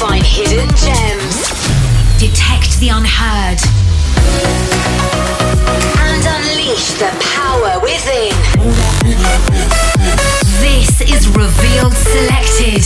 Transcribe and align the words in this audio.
find 0.00 0.24
hidden 0.24 0.66
gems, 0.76 1.50
detect 2.18 2.80
the 2.80 2.88
unheard, 2.88 3.60
and 6.00 6.24
unleash 6.24 6.92
the 6.96 7.10
power 7.20 7.78
within. 7.80 8.32
This 10.58 11.02
is 11.02 11.28
Revealed 11.28 11.92
Selected, 11.92 12.82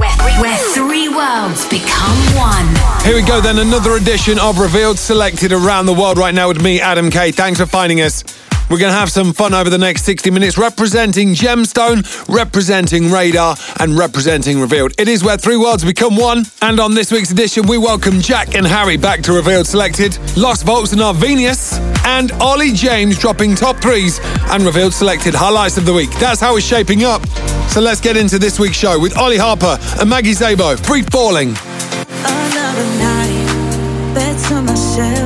where, 0.00 0.42
where 0.42 0.58
three 0.74 1.08
worlds 1.08 1.64
become 1.68 2.18
one. 2.34 2.66
Here 3.04 3.14
we 3.14 3.22
go 3.22 3.40
then, 3.40 3.58
another 3.60 3.92
edition 3.92 4.40
of 4.40 4.58
Revealed 4.58 4.98
Selected 4.98 5.52
around 5.52 5.86
the 5.86 5.94
world 5.94 6.18
right 6.18 6.34
now 6.34 6.48
with 6.48 6.60
me, 6.60 6.80
Adam 6.80 7.08
K. 7.08 7.30
Thanks 7.30 7.60
for 7.60 7.66
finding 7.66 8.00
us. 8.00 8.24
We're 8.68 8.78
going 8.78 8.92
to 8.92 8.98
have 8.98 9.12
some 9.12 9.32
fun 9.32 9.54
over 9.54 9.70
the 9.70 9.78
next 9.78 10.02
60 10.02 10.30
minutes 10.32 10.58
representing 10.58 11.34
Gemstone, 11.34 12.04
representing 12.28 13.12
Radar, 13.12 13.56
and 13.78 13.96
representing 13.96 14.60
Revealed. 14.60 14.92
It 14.98 15.06
is 15.06 15.22
where 15.22 15.36
three 15.36 15.56
worlds 15.56 15.84
become 15.84 16.16
one. 16.16 16.44
And 16.62 16.80
on 16.80 16.92
this 16.92 17.12
week's 17.12 17.30
edition, 17.30 17.68
we 17.68 17.78
welcome 17.78 18.20
Jack 18.20 18.56
and 18.56 18.66
Harry 18.66 18.96
back 18.96 19.22
to 19.22 19.32
Revealed 19.32 19.68
Selected, 19.68 20.18
Lost 20.36 20.64
Volts 20.64 20.92
and 20.92 21.00
Arvenius, 21.00 21.78
and 22.04 22.32
Ollie 22.32 22.72
James 22.72 23.16
dropping 23.18 23.54
top 23.54 23.76
threes 23.76 24.18
and 24.50 24.64
Revealed 24.64 24.94
Selected 24.94 25.32
highlights 25.32 25.78
of 25.78 25.86
the 25.86 25.92
week. 25.92 26.10
That's 26.18 26.40
how 26.40 26.56
it's 26.56 26.66
shaping 26.66 27.04
up. 27.04 27.24
So 27.68 27.80
let's 27.80 28.00
get 28.00 28.16
into 28.16 28.36
this 28.36 28.58
week's 28.58 28.76
show 28.76 28.98
with 28.98 29.16
Ollie 29.16 29.38
Harper 29.38 29.78
and 30.00 30.10
Maggie 30.10 30.32
Zabo, 30.32 30.76
Free 30.84 31.02
Falling. 31.02 31.50
Another 32.24 32.84
night, 32.98 34.64
myself. 34.64 35.25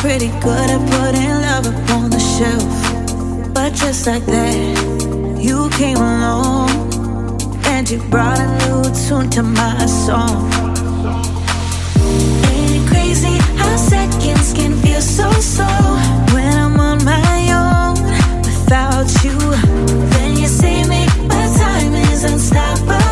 Pretty 0.00 0.28
good 0.40 0.70
at 0.70 0.80
putting 0.90 1.30
love 1.42 1.66
up 1.66 1.90
on 1.90 2.10
the 2.10 2.20
shelf. 2.20 3.52
But 3.52 3.74
just 3.74 4.06
like 4.06 4.24
that, 4.26 5.36
you 5.38 5.68
came 5.70 5.96
along 5.96 6.70
and 7.66 7.90
you 7.90 7.98
brought 8.10 8.38
a 8.38 8.46
new 8.60 8.82
tune 9.06 9.30
to 9.30 9.42
my 9.42 9.86
song. 9.86 10.52
Ain't 12.52 12.72
it 12.78 12.88
crazy 12.88 13.36
how 13.56 13.76
seconds 13.76 14.52
can 14.52 14.74
feel 14.82 15.00
so 15.00 15.30
slow 15.40 15.82
when 16.32 16.52
I'm 16.54 16.78
on 16.78 17.04
my 17.04 17.38
own 17.64 17.96
without 18.44 19.08
you? 19.24 19.36
Then 20.14 20.36
you 20.36 20.46
see 20.46 20.84
me, 20.84 21.06
but 21.26 21.48
time 21.56 21.94
is 21.94 22.24
unstoppable. 22.24 23.05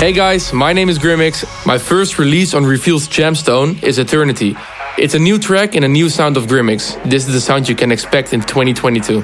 Hey 0.00 0.12
guys, 0.12 0.54
my 0.54 0.72
name 0.72 0.88
is 0.88 0.98
Grimix. 0.98 1.44
My 1.66 1.76
first 1.76 2.18
release 2.18 2.54
on 2.54 2.64
Reveal's 2.64 3.06
Gemstone 3.06 3.82
is 3.82 3.98
Eternity. 3.98 4.56
It's 4.96 5.12
a 5.12 5.18
new 5.18 5.38
track 5.38 5.74
and 5.74 5.84
a 5.84 5.88
new 5.88 6.08
sound 6.08 6.38
of 6.38 6.46
Grimix. 6.46 6.96
This 7.04 7.28
is 7.28 7.34
the 7.34 7.40
sound 7.40 7.68
you 7.68 7.74
can 7.74 7.92
expect 7.92 8.32
in 8.32 8.40
2022. 8.40 9.22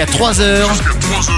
Jusqu'à 0.00 0.18
3h. 0.18 0.66
Hardwell 0.66 0.96
Mix. 1.10 1.28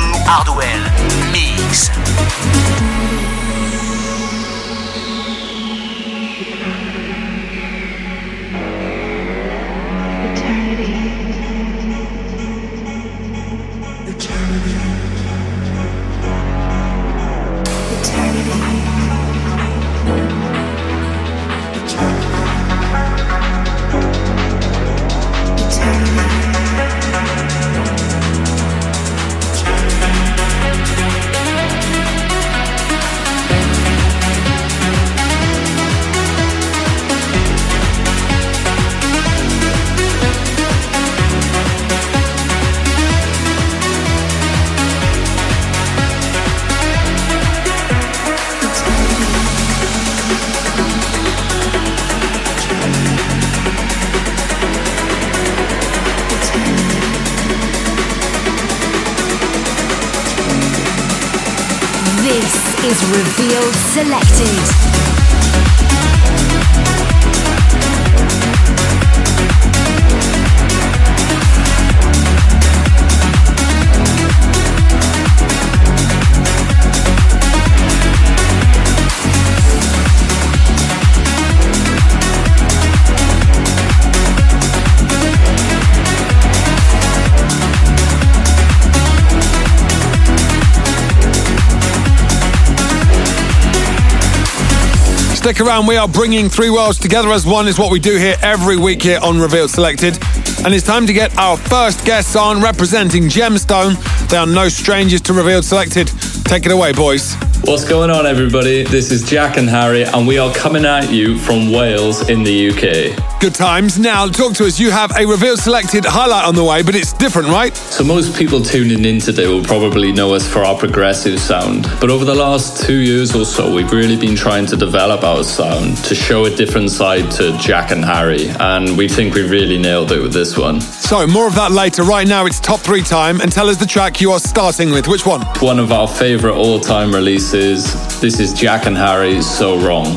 Stick 95.53 95.67
around, 95.67 95.87
we 95.87 95.99
are 95.99 96.09
bringing 96.09 96.49
three 96.49 96.71
worlds 96.71 96.99
together 96.99 97.31
as 97.31 97.45
one, 97.45 97.69
is 97.69 97.79
what 97.79 97.93
we 97.93 98.01
do 98.01 98.17
here 98.17 98.37
every 98.41 98.79
week 98.79 99.03
here 99.03 99.19
on 99.23 99.39
Revealed 99.39 99.69
Selected. 99.69 100.19
And 100.65 100.73
it's 100.73 100.83
time 100.83 101.07
to 101.07 101.13
get 101.13 101.37
our 101.37 101.59
first 101.59 102.07
guests 102.07 102.37
on 102.37 102.63
representing 102.63 103.25
Gemstone. 103.25 103.99
They 104.31 104.39
are 104.39 104.47
no 104.47 104.71
strangers 104.71 105.21
to 105.21 105.35
Revealed 105.35 105.67
Selected. 105.67 106.11
Take 106.47 106.65
it 106.65 106.73
away, 106.73 106.95
boys. 106.95 107.35
What's 107.65 107.85
going 107.87 108.09
on, 108.09 108.25
everybody? 108.25 108.85
This 108.85 109.11
is 109.11 109.29
Jack 109.29 109.59
and 109.59 109.69
Harry, 109.69 110.05
and 110.05 110.27
we 110.27 110.39
are 110.39 110.55
coming 110.55 110.87
at 110.87 111.13
you 111.13 111.37
from 111.37 111.71
Wales 111.71 112.31
in 112.31 112.45
the 112.45 112.71
UK. 112.71 113.32
Good 113.43 113.55
times. 113.57 113.99
Now, 113.99 114.29
talk 114.29 114.55
to 114.55 114.67
us. 114.67 114.79
You 114.79 114.93
have 114.93 115.11
a 115.19 115.27
Revealed 115.27 115.59
Selected 115.59 116.05
highlight 116.05 116.45
on 116.45 116.55
the 116.55 116.63
way, 116.63 116.83
but 116.83 116.95
it's 116.95 117.13
different, 117.13 117.49
right? 117.49 117.75
So, 117.75 118.05
most 118.05 118.37
people 118.37 118.63
tuning 118.63 119.05
in 119.05 119.19
today 119.19 119.49
will 119.49 119.65
probably 119.65 120.13
know 120.13 120.33
us 120.35 120.47
for 120.47 120.61
our 120.61 120.79
progressive 120.79 121.41
sound. 121.41 121.91
But 122.01 122.09
over 122.09 122.25
the 122.25 122.37
last 122.37 122.87
two 122.87 122.99
years 122.99 123.35
or 123.35 123.45
so, 123.45 123.75
we've 123.75 123.91
really 123.91 124.15
been 124.15 124.37
trying 124.37 124.67
to 124.67 124.77
develop 124.77 125.25
our 125.25 125.43
sound 125.43 125.97
to 126.05 126.15
show 126.15 126.45
a 126.45 126.55
different 126.55 126.93
side 126.93 127.33
to 127.33 127.59
Jack 127.59 127.91
and 127.91 128.05
Harry, 128.05 128.49
and 128.61 128.97
we 128.97 129.09
think 129.09 129.35
we 129.35 129.43
really 129.43 129.77
nailed 129.77 130.13
it 130.13 130.23
with 130.23 130.33
this 130.33 130.57
one. 130.57 130.81
So, 130.81 131.27
more 131.27 131.49
of 131.49 131.57
that 131.57 131.73
later. 131.73 132.05
Right 132.05 132.29
now, 132.29 132.47
it's 132.47 132.61
top 132.61 132.79
three 132.79 133.03
time, 133.03 133.41
and 133.41 133.51
tell 133.51 133.69
us 133.69 133.77
the 133.77 133.87
track 133.87 134.21
you 134.21 134.31
are 134.31 134.39
starting 134.39 134.93
with. 134.93 135.09
Which 135.09 135.27
one? 135.27 135.41
One 135.59 135.81
of 135.81 135.91
our 135.91 136.07
favorite 136.07 136.55
all 136.55 136.79
time 136.79 137.13
releases. 137.13 137.93
This 138.21 138.39
is 138.39 138.53
Jack 138.53 138.87
and 138.87 138.97
Harry's 138.97 139.51
So 139.51 139.81
Wrong. 139.81 140.15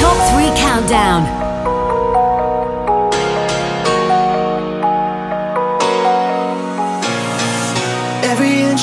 Top 0.00 0.34
3 0.34 0.46
Countdown. 0.60 1.49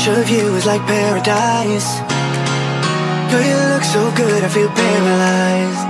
Of 0.07 0.29
you 0.29 0.55
is 0.55 0.65
like 0.65 0.81
paradise. 0.87 1.99
Girl, 3.29 3.43
you 3.43 3.57
look 3.73 3.83
so 3.83 4.09
good, 4.15 4.41
I 4.41 4.47
feel 4.47 4.69
paralyzed. 4.69 5.83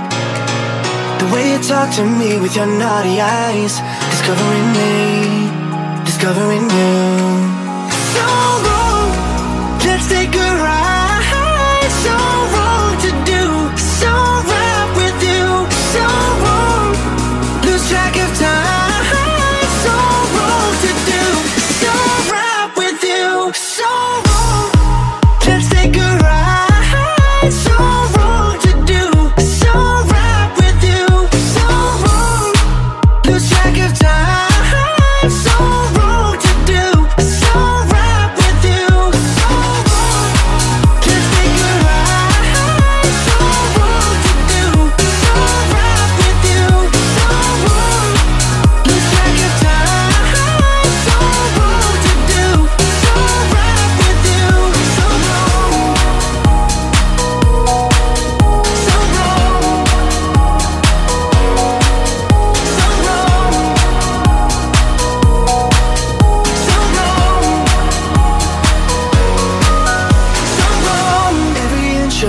The 1.22 1.32
way 1.32 1.52
you 1.52 1.58
talk 1.62 1.94
to 1.94 2.04
me 2.04 2.40
with 2.40 2.56
your 2.56 2.66
naughty 2.66 3.20
eyes, 3.20 3.78
discovering 4.10 4.72
me, 4.74 6.04
discovering 6.04 6.68
you. 6.68 7.37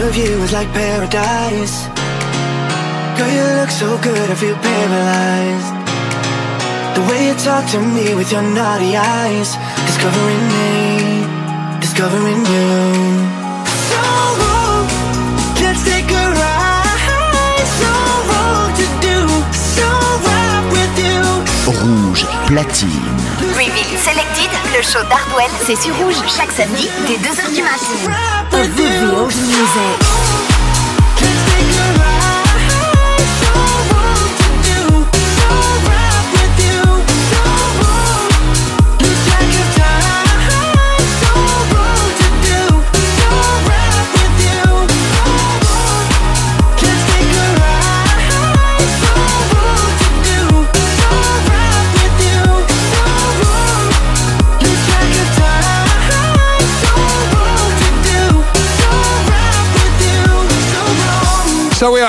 Of 0.10 0.18
you 0.18 0.42
is 0.42 0.52
like 0.52 0.68
paradise. 0.74 1.86
Girl, 3.18 3.32
you 3.38 3.46
look 3.60 3.70
so 3.70 3.90
good, 4.02 4.28
I 4.32 4.36
feel 4.36 4.56
paralyzed. 4.56 5.74
The 6.96 7.04
way 7.10 7.28
you 7.28 7.36
talk 7.36 7.70
to 7.74 7.80
me 7.80 8.16
with 8.16 8.32
your 8.32 8.42
naughty 8.42 8.96
eyes, 8.96 9.50
discovering 9.86 10.46
me, 10.58 11.80
discovering 11.80 12.42
you. 12.54 13.19
Platine. 22.50 22.90
Reveal 23.54 23.98
Selected, 24.00 24.50
le 24.76 24.82
show 24.82 25.04
d'Hardwell, 25.08 25.52
c'est 25.66 25.76
sur 25.76 25.96
Rouge 25.98 26.16
chaque 26.36 26.52
samedi 26.52 26.90
dès 27.08 27.18
2h 27.18 27.54
du 27.54 27.62
matin. 27.62 28.12
Revealed 28.52 29.36
Music? 29.36 30.29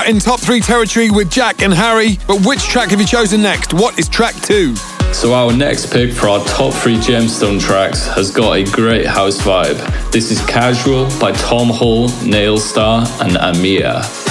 In 0.07 0.19
top 0.19 0.39
three 0.39 0.59
territory 0.59 1.09
with 1.09 1.29
Jack 1.29 1.61
and 1.61 1.73
Harry. 1.73 2.17
But 2.27 2.45
which 2.45 2.63
track 2.63 2.89
have 2.89 2.99
you 2.99 3.05
chosen 3.05 3.41
next? 3.41 3.73
What 3.73 3.99
is 3.99 4.07
track 4.07 4.35
two? 4.35 4.75
So, 5.13 5.33
our 5.33 5.51
next 5.51 5.91
pick 5.91 6.13
for 6.13 6.29
our 6.29 6.43
top 6.45 6.73
three 6.73 6.95
gemstone 6.95 7.59
tracks 7.59 8.07
has 8.07 8.31
got 8.31 8.53
a 8.53 8.63
great 8.63 9.05
house 9.05 9.37
vibe. 9.39 10.11
This 10.11 10.31
is 10.31 10.39
Casual 10.45 11.09
by 11.19 11.33
Tom 11.33 11.69
Hall, 11.69 12.07
Nailstar, 12.23 13.05
and 13.21 13.33
Amia. 13.33 14.30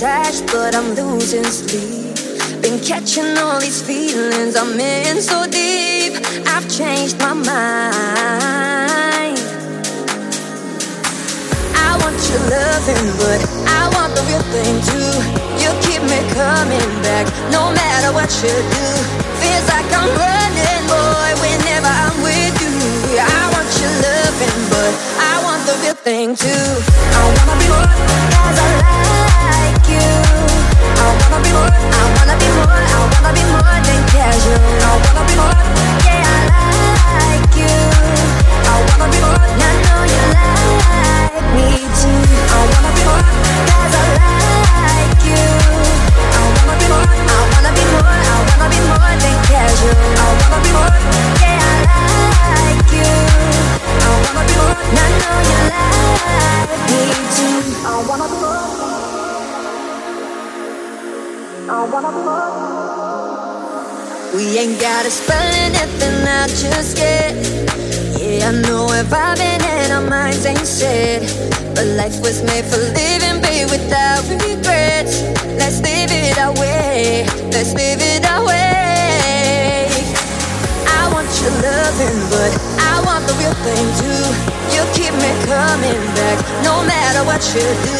Attached, 0.00 0.46
but 0.46 0.74
I'm 0.74 0.94
losing 0.94 1.44
sleep. 1.44 2.16
Been 2.62 2.80
catching 2.80 3.36
all 3.36 3.60
these 3.60 3.82
feelings, 3.82 4.56
I'm 4.56 4.80
in 4.80 5.20
so 5.20 5.44
deep. 5.44 6.16
I've 6.48 6.64
changed 6.72 7.18
my 7.18 7.34
mind. 7.34 7.50
I 11.76 11.90
want 12.00 12.16
your 12.32 12.40
loving, 12.48 13.08
but 13.20 13.40
I 13.68 13.92
want 13.92 14.16
the 14.16 14.24
real 14.24 14.44
thing 14.56 14.80
too. 14.88 15.12
You 15.60 15.68
keep 15.84 16.00
me 16.08 16.20
coming 16.32 16.90
back, 17.04 17.28
no 17.52 17.68
matter 17.68 18.10
what 18.16 18.32
you 18.40 18.56
do. 18.56 18.88
Feels 19.36 19.68
like 19.68 19.84
I'm 19.92 20.08
running, 20.16 20.82
boy, 20.88 21.30
whenever 21.44 21.92
I'm 21.92 22.16
with 22.24 22.56
you. 22.56 23.20
I 23.20 23.52
want 23.52 23.68
your 23.76 23.92
loving, 24.00 24.60
but 24.72 24.92
I 25.28 25.39
want 25.70 25.80
the 25.80 25.86
real 25.86 25.94
thing 25.94 26.34
too. 26.34 26.48
I 26.48 27.22
wanna 27.36 27.54
be 27.60 27.66
more, 27.68 27.90
cause 28.34 28.58
I 28.58 28.70
like 28.82 29.86
you. 29.88 30.08
I 30.98 31.06
wanna 31.18 31.38
be 31.44 31.50
more, 31.52 31.70
I 31.70 32.04
wanna 32.16 32.36
be 32.38 32.48
more, 32.58 32.66
I 32.66 33.00
wanna 33.12 33.32
be 33.34 33.44
more 33.50 33.78
than 33.86 34.00
casual. 34.10 34.58
I 34.82 34.92
wanna 35.04 35.22
be 35.28 35.34
more, 35.38 35.58
yeah, 36.06 36.26
I 36.26 36.74
like 37.22 37.54
you. 37.60 37.76
I 38.66 38.76
wanna 38.88 39.06
be 39.12 39.18
more, 39.20 39.38
I 39.38 39.72
know 39.84 40.02
you 40.12 40.22
like 40.34 41.46
me 41.54 41.68
too. 41.98 42.20
I 42.50 42.60
wanna 42.72 42.90
be 42.96 43.02
more, 43.08 43.24
cause 43.70 43.94
I 43.94 44.06
like 44.86 45.22
you. 45.30 45.44
I 46.34 46.42
wanna 46.56 46.74
be 46.80 46.86
more, 46.90 47.06
I 47.06 47.40
wanna 47.52 47.70
be 47.76 47.84
more, 47.94 48.10
I 48.10 48.38
wanna 48.48 48.66
be 48.74 48.80
more 48.90 49.12
than 49.22 49.36
casual. 49.46 49.94
I 50.18 50.26
wanna 50.40 50.58
be 50.64 50.70
more, 50.74 51.39
We 64.32 64.56
ain't 64.58 64.80
gotta 64.80 65.10
spell 65.10 65.52
anything 65.66 66.26
out 66.26 66.48
just 66.48 66.98
yet. 66.98 67.34
Yeah, 68.18 68.48
I 68.48 68.52
know 68.62 68.86
we're 68.86 69.04
vibing 69.04 69.60
and 69.60 69.92
our 69.92 70.08
minds 70.08 70.46
ain't 70.46 70.66
set. 70.66 71.22
But 71.74 71.86
life 71.96 72.20
was 72.20 72.42
made 72.42 72.64
for 72.64 72.78
living, 72.78 73.42
babe, 73.42 73.70
without 73.70 74.22
regrets. 74.28 75.22
Let's 75.58 75.80
live 75.80 76.10
it 76.12 76.38
our 76.38 76.52
way. 76.54 77.26
Let's 77.50 77.74
live 77.74 78.00
it 78.00 78.24
our 78.24 78.46
way. 78.46 79.90
I 80.86 81.10
want 81.12 81.28
your 81.42 81.52
loving, 81.60 82.20
but 82.30 82.69
want 83.06 83.26
the 83.26 83.34
real 83.40 83.54
thing 83.66 83.86
too. 84.00 84.24
You 84.74 84.82
keep 84.94 85.12
me 85.14 85.30
coming 85.46 86.00
back, 86.16 86.38
no 86.62 86.82
matter 86.84 87.22
what 87.24 87.42
you 87.54 87.64
do. 87.84 87.98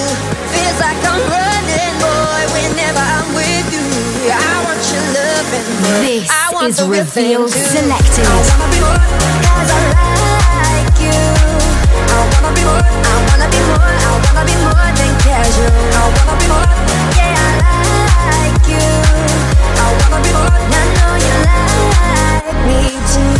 Feels 0.53 0.79
like 0.81 0.99
I'm 1.05 1.21
running, 1.29 1.95
boy, 2.01 2.43
whenever 2.55 3.03
I'm 3.03 3.29
with 3.35 3.67
you. 3.75 3.85
I 4.31 4.55
want 4.65 4.81
your 4.93 5.05
loving, 5.17 5.67
but 5.83 6.01
This 6.05 6.31
I 6.31 6.53
want 6.55 6.69
is 6.71 6.77
the 6.79 6.87
real 6.87 7.05
thing 7.05 7.37
too. 7.37 7.49
Selected. 7.49 8.27
I 8.27 8.35
wanna 8.49 8.67
be 8.73 8.79
more, 8.81 9.01
cause 9.47 9.71
I 9.71 9.81
like 9.91 10.97
you. 11.03 11.21
I 12.11 12.19
wanna 12.33 12.51
be 12.57 12.63
more, 12.65 12.81
I 12.81 13.17
wanna 13.29 13.49
be 13.51 13.61
more, 13.69 13.81
I 13.81 14.13
wanna 14.25 14.45
be 14.47 14.57
more 14.65 14.89
than 14.99 15.13
casual. 15.25 15.73
I 15.97 16.05
wanna 16.15 16.35
be 16.41 16.47
more, 16.53 16.69
yeah, 17.19 17.35
I 17.41 18.31
like 18.31 18.65
you. 18.69 18.87
I 19.81 19.87
wanna 19.99 20.19
be 20.25 20.31
more, 20.39 20.55
I 20.55 20.85
know 20.97 21.13
you 21.25 21.35
like 21.49 22.59
me 22.67 22.81
too. 23.13 23.40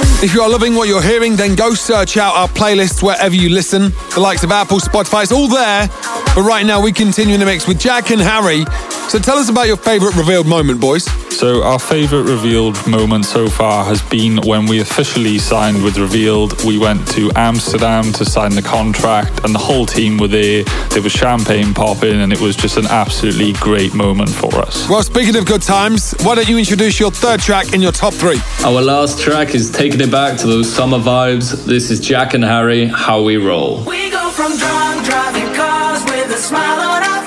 If 0.23 0.35
you 0.35 0.41
are 0.43 0.49
loving 0.49 0.75
what 0.75 0.87
you're 0.87 1.01
hearing, 1.01 1.35
then 1.35 1.55
go 1.55 1.73
search 1.73 2.15
out 2.15 2.35
our 2.35 2.47
playlists 2.47 3.01
wherever 3.01 3.33
you 3.33 3.49
listen. 3.49 3.91
The 4.13 4.19
likes 4.19 4.43
of 4.43 4.51
Apple, 4.51 4.77
Spotify, 4.77 5.23
it's 5.23 5.31
all 5.31 5.47
there. 5.47 5.87
But 6.35 6.43
right 6.43 6.63
now, 6.63 6.79
we 6.79 6.91
continue 6.91 7.33
in 7.33 7.39
the 7.39 7.45
mix 7.47 7.67
with 7.67 7.79
Jack 7.79 8.11
and 8.11 8.21
Harry. 8.21 8.63
So 9.09 9.17
tell 9.17 9.39
us 9.39 9.49
about 9.49 9.65
your 9.65 9.77
favourite 9.77 10.15
revealed 10.15 10.45
moment, 10.45 10.79
boys. 10.79 11.05
So, 11.31 11.63
our 11.63 11.79
favourite 11.79 12.29
revealed 12.29 12.85
moment 12.87 13.25
so 13.25 13.47
far 13.47 13.83
has 13.85 13.99
been 13.99 14.37
when 14.43 14.67
we 14.67 14.79
officially 14.79 15.39
signed 15.39 15.81
with 15.81 15.97
Revealed. 15.97 16.63
We 16.65 16.77
went 16.77 17.07
to 17.13 17.31
Amsterdam 17.35 18.11
to 18.13 18.25
sign 18.25 18.51
the 18.51 18.61
contract, 18.61 19.43
and 19.43 19.55
the 19.55 19.59
whole 19.59 19.87
team 19.87 20.17
were 20.17 20.27
there. 20.27 20.63
There 20.89 21.01
was 21.01 21.13
champagne 21.13 21.73
popping, 21.73 22.21
and 22.21 22.31
it 22.31 22.39
was 22.39 22.55
just 22.55 22.77
an 22.77 22.85
absolutely 22.85 23.53
great 23.53 23.95
moment 23.95 24.29
for 24.29 24.53
us. 24.59 24.87
Well, 24.87 25.01
speaking 25.01 25.35
of 25.35 25.47
good 25.47 25.63
times, 25.63 26.13
why 26.21 26.35
don't 26.35 26.47
you 26.47 26.59
introduce 26.59 26.99
your 26.99 27.09
third 27.09 27.39
track 27.39 27.73
in 27.73 27.81
your 27.81 27.91
top 27.91 28.13
three? 28.13 28.39
Our 28.63 28.81
last 28.81 29.19
track 29.19 29.55
is 29.55 29.71
taking 29.71 30.01
it 30.01 30.10
back 30.11 30.37
to 30.37 30.45
those 30.45 30.69
summer 30.69 30.97
vibes. 30.97 31.65
This 31.65 31.89
is 31.89 32.01
Jack 32.01 32.33
and 32.33 32.43
Harry, 32.43 32.85
How 32.85 33.23
We 33.23 33.37
Roll. 33.37 33.81
We 33.85 34.09
go 34.11 34.29
from 34.31 34.57
drunk 34.57 35.05
driving 35.05 35.55
cars 35.55 36.03
with 36.03 36.29
a 36.31 36.37
smile 36.37 36.81
on 36.81 37.01
our 37.01 37.20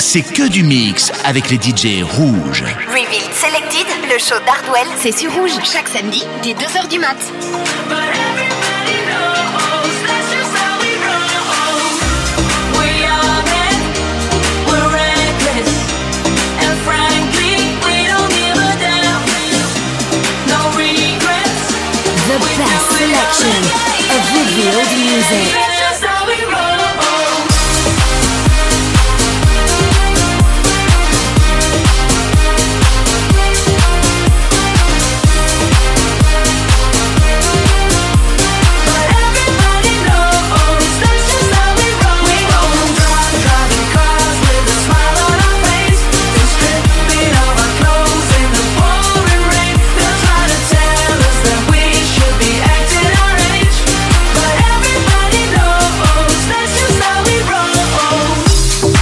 c'est 0.00 0.22
que 0.22 0.48
du 0.48 0.62
mix 0.62 1.12
avec 1.24 1.50
les 1.50 1.56
DJ 1.56 2.02
rouges. 2.02 2.64
Revealed 2.88 3.32
Selected, 3.34 3.86
le 4.10 4.18
show 4.18 4.34
d'Hardwell, 4.46 4.88
c'est 4.98 5.16
sur 5.16 5.30
Rouge, 5.32 5.52
chaque 5.62 5.88
samedi, 5.88 6.24
dès 6.42 6.52
2h 6.54 6.88
du 6.88 6.98
mat. 6.98 7.16
But 7.88 7.98
everybody 8.08 8.96
knows 9.06 9.94
that's 10.08 10.30
just 10.32 10.56
how 10.56 10.80
we 10.80 10.96
roll. 11.04 12.00
We're 12.74 12.96
young 12.96 13.44
and 13.44 13.82
we're 14.66 14.88
reckless, 14.90 15.68
and 16.64 16.74
frankly, 16.80 17.76
we 17.84 18.08
don't 18.08 18.32
give 18.32 18.56
a 18.56 18.72
damn. 18.80 19.20
No 20.48 20.60
regrets. 20.80 21.76
The 22.26 22.38
best 22.56 22.86
selection 22.96 23.62
of 24.16 24.20
revealed 24.32 24.92
music. 24.96 25.69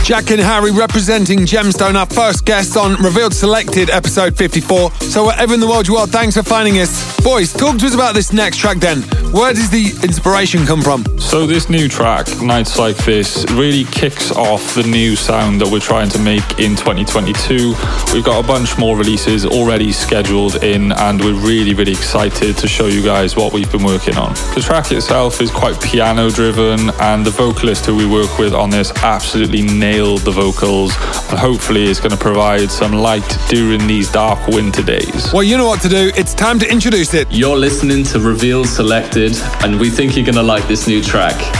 Jack 0.08 0.30
and 0.30 0.40
Harry 0.40 0.70
representing 0.70 1.40
Gemstone, 1.40 1.94
our 1.94 2.06
first 2.06 2.46
guest 2.46 2.78
on 2.78 2.94
Revealed 2.94 3.34
Selected, 3.34 3.90
episode 3.90 4.34
54. 4.38 4.90
So, 4.92 5.26
wherever 5.26 5.52
in 5.52 5.60
the 5.60 5.68
world 5.68 5.86
you 5.86 5.96
are, 5.96 6.06
thanks 6.06 6.34
for 6.34 6.42
finding 6.42 6.78
us. 6.78 7.20
Boys, 7.20 7.52
talk 7.52 7.76
to 7.76 7.84
us 7.84 7.92
about 7.92 8.14
this 8.14 8.32
next 8.32 8.56
track 8.56 8.78
then. 8.78 9.02
Where 9.32 9.52
does 9.52 9.68
the 9.68 9.90
inspiration 10.02 10.64
come 10.64 10.80
from? 10.80 11.04
So 11.28 11.46
this 11.46 11.68
new 11.68 11.88
track, 11.88 12.26
Nights 12.40 12.78
Like 12.78 12.96
This, 12.96 13.44
really 13.50 13.84
kicks 13.84 14.32
off 14.32 14.74
the 14.74 14.82
new 14.84 15.14
sound 15.14 15.60
that 15.60 15.68
we're 15.70 15.78
trying 15.78 16.08
to 16.08 16.18
make 16.18 16.58
in 16.58 16.74
2022. 16.74 17.74
We've 18.14 18.24
got 18.24 18.42
a 18.42 18.48
bunch 18.48 18.78
more 18.78 18.96
releases 18.96 19.44
already 19.44 19.92
scheduled 19.92 20.64
in 20.64 20.90
and 20.90 21.20
we're 21.20 21.34
really, 21.34 21.74
really 21.74 21.92
excited 21.92 22.56
to 22.56 22.66
show 22.66 22.86
you 22.86 23.04
guys 23.04 23.36
what 23.36 23.52
we've 23.52 23.70
been 23.70 23.84
working 23.84 24.16
on. 24.16 24.32
The 24.54 24.62
track 24.64 24.90
itself 24.90 25.42
is 25.42 25.50
quite 25.50 25.78
piano 25.82 26.30
driven 26.30 26.88
and 26.98 27.26
the 27.26 27.30
vocalist 27.30 27.84
who 27.84 27.94
we 27.94 28.06
work 28.06 28.38
with 28.38 28.54
on 28.54 28.70
this 28.70 28.90
absolutely 29.02 29.60
nailed 29.60 30.20
the 30.20 30.30
vocals 30.30 30.96
and 31.28 31.38
hopefully 31.38 31.84
is 31.84 32.00
going 32.00 32.12
to 32.12 32.16
provide 32.16 32.70
some 32.70 32.92
light 32.92 33.36
during 33.50 33.86
these 33.86 34.10
dark 34.10 34.46
winter 34.48 34.82
days. 34.82 35.30
Well, 35.34 35.42
you 35.42 35.58
know 35.58 35.66
what 35.66 35.82
to 35.82 35.90
do. 35.90 36.10
It's 36.16 36.32
time 36.32 36.58
to 36.60 36.72
introduce 36.72 37.12
it. 37.12 37.28
You're 37.30 37.58
listening 37.58 38.02
to 38.04 38.18
Revealed 38.18 38.66
Selected, 38.66 39.36
and 39.62 39.78
we 39.78 39.90
think 39.90 40.16
you're 40.16 40.24
gonna 40.24 40.42
like 40.42 40.66
this 40.68 40.86
new 40.86 41.02
track. 41.02 41.17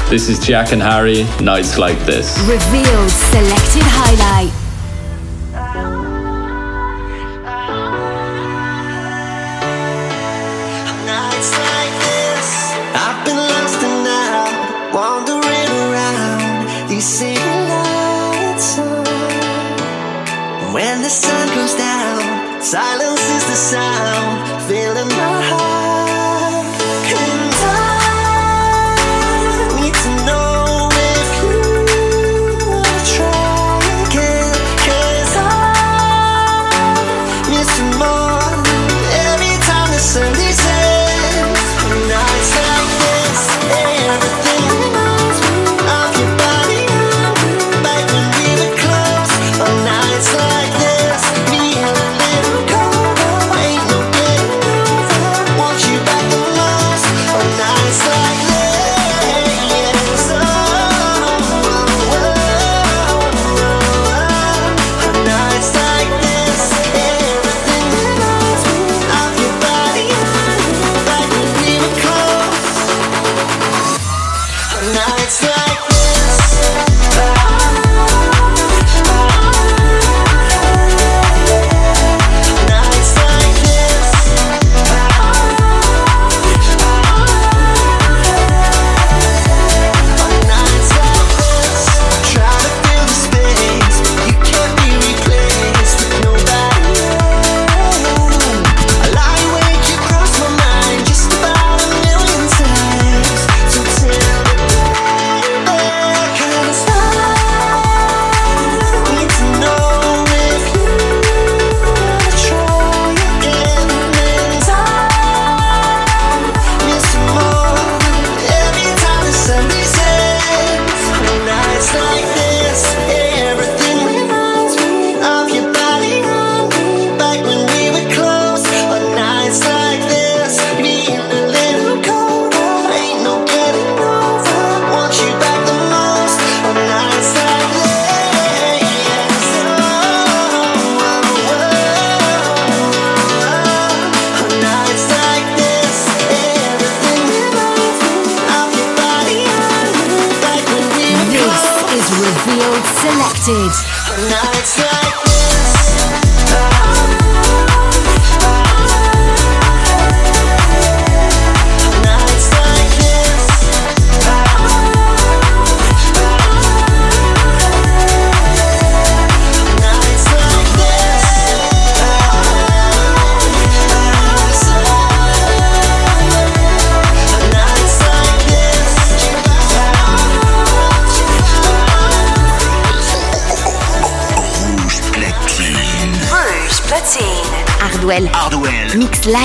This 0.09 0.29
is 0.29 0.39
Jack 0.39 0.71
and 0.71 0.81
Harry, 0.81 1.25
Nights 1.43 1.79
Like 1.79 1.99
This. 2.07 2.39
Revealed 2.43 3.11
selected 3.11 3.83
highlight. 3.83 4.68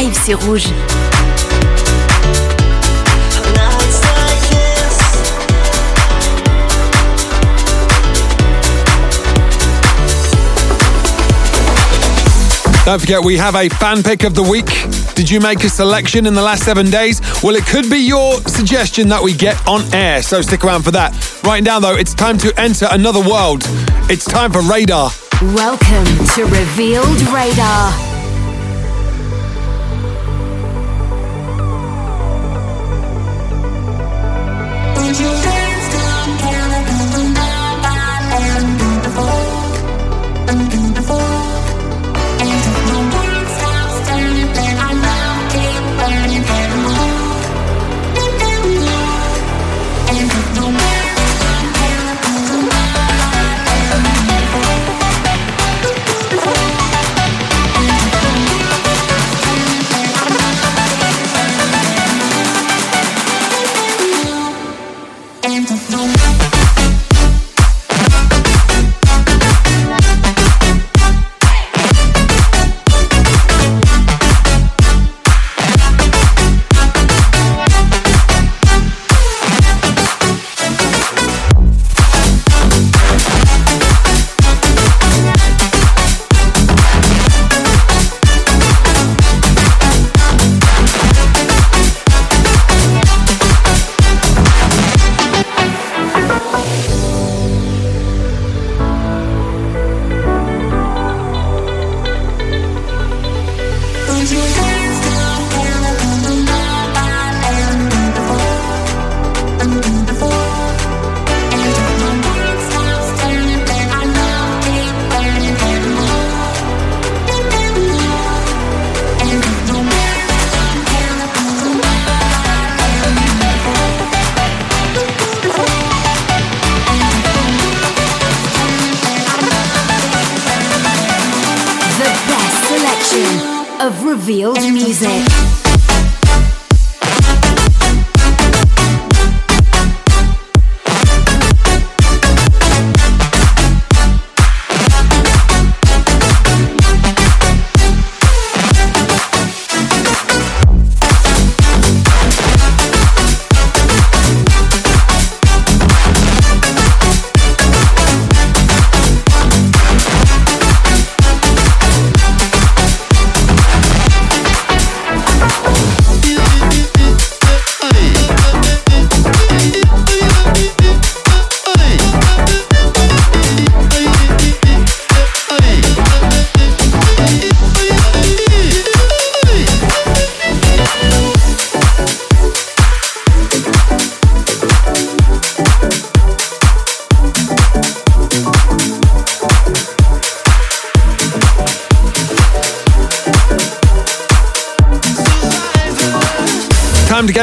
Live 0.04 0.18
sur 0.18 0.38
Rouge. 0.40 0.68
Nights 3.56 4.02
like 4.18 4.50
this. 4.50 4.98
Don't 12.86 13.00
forget, 13.00 13.24
we 13.24 13.38
have 13.38 13.56
a 13.56 13.70
fan 13.70 14.04
pick 14.04 14.24
of 14.24 14.34
the 14.34 14.44
week. 14.44 14.66
Did 15.16 15.30
you 15.30 15.40
make 15.40 15.64
a 15.64 15.70
selection 15.70 16.26
in 16.26 16.34
the 16.34 16.42
last 16.42 16.64
seven 16.64 16.90
days? 16.90 17.22
Well, 17.42 17.56
it 17.56 17.66
could 17.66 17.90
be 17.90 18.00
your 18.00 18.42
suggestion 18.42 19.08
that 19.10 19.24
we 19.24 19.34
get 19.34 19.56
on 19.68 19.84
air, 19.94 20.22
so 20.22 20.42
stick 20.42 20.66
around 20.66 20.84
for 20.84 20.92
that. 20.92 21.14
Right 21.46 21.64
now, 21.64 21.80
though, 21.80 21.96
it's 21.96 22.14
time 22.14 22.38
to 22.40 22.52
enter 22.60 22.88
another 22.92 23.22
world. 23.22 23.64
It's 24.10 24.26
time 24.26 24.52
for 24.52 24.62
Radar. 24.62 25.12
Welcome 25.42 26.06
to 26.36 26.44
Revealed 26.46 27.22
Radar. 27.32 28.13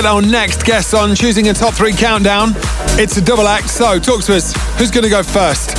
Get 0.01 0.09
our 0.09 0.23
next 0.23 0.65
guest 0.65 0.95
on, 0.95 1.15
choosing 1.15 1.49
a 1.49 1.53
top 1.53 1.75
three 1.75 1.93
countdown. 1.93 2.53
It's 2.97 3.19
a 3.19 3.21
double 3.21 3.47
act, 3.47 3.69
so 3.69 3.99
talk 3.99 4.23
to 4.25 4.35
us. 4.35 4.55
Who's 4.79 4.91
going 4.91 5.05
to 5.05 5.11
go 5.11 5.23
first? 5.23 5.75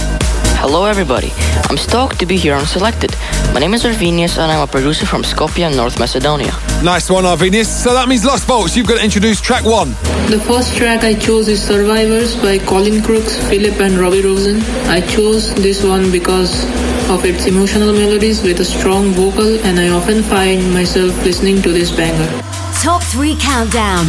Hello, 0.62 0.86
everybody. 0.86 1.32
I'm 1.72 1.78
stoked 1.78 2.20
to 2.20 2.28
be 2.28 2.38
here 2.38 2.54
on 2.54 2.68
Selected. 2.68 3.16
My 3.52 3.60
name 3.60 3.74
is 3.74 3.84
Arvinius, 3.84 4.38
and 4.38 4.52
I'm 4.52 4.62
a 4.62 4.68
producer 4.68 5.08
from 5.08 5.24
Skopje, 5.24 5.76
North 5.76 5.98
Macedonia. 5.98 6.52
Nice 6.84 7.10
one, 7.10 7.24
Arvinius. 7.24 7.66
So 7.66 7.96
that 7.96 8.08
means 8.08 8.24
Lost 8.24 8.46
Volts, 8.46 8.78
you've 8.78 8.86
got 8.86 9.00
to 9.00 9.04
introduce 9.04 9.42
track 9.42 9.64
one. 9.64 9.90
The 10.30 10.40
first 10.46 10.78
track 10.78 11.04
I 11.04 11.16
chose 11.16 11.48
is 11.48 11.64
Survivors 11.64 12.36
by 12.36 12.60
Colin 12.60 13.02
Crooks, 13.02 13.38
Philip, 13.50 13.80
and 13.80 13.96
Robbie 13.96 14.22
Rosen. 14.22 14.62
I 14.86 15.02
chose 15.02 15.52
this 15.56 15.84
one 15.84 16.12
because 16.12 16.64
of 17.10 17.26
its 17.26 17.48
emotional 17.48 17.92
melodies 17.92 18.44
with 18.44 18.60
a 18.60 18.66
strong 18.66 19.14
vocal, 19.14 19.58
and 19.66 19.80
I 19.80 19.90
often 19.90 20.22
find 20.22 20.72
myself 20.76 21.12
listening 21.24 21.64
to 21.64 21.72
this 21.72 21.90
banger. 21.90 22.61
Top 22.82 23.04
three 23.04 23.36
countdown. 23.39 24.08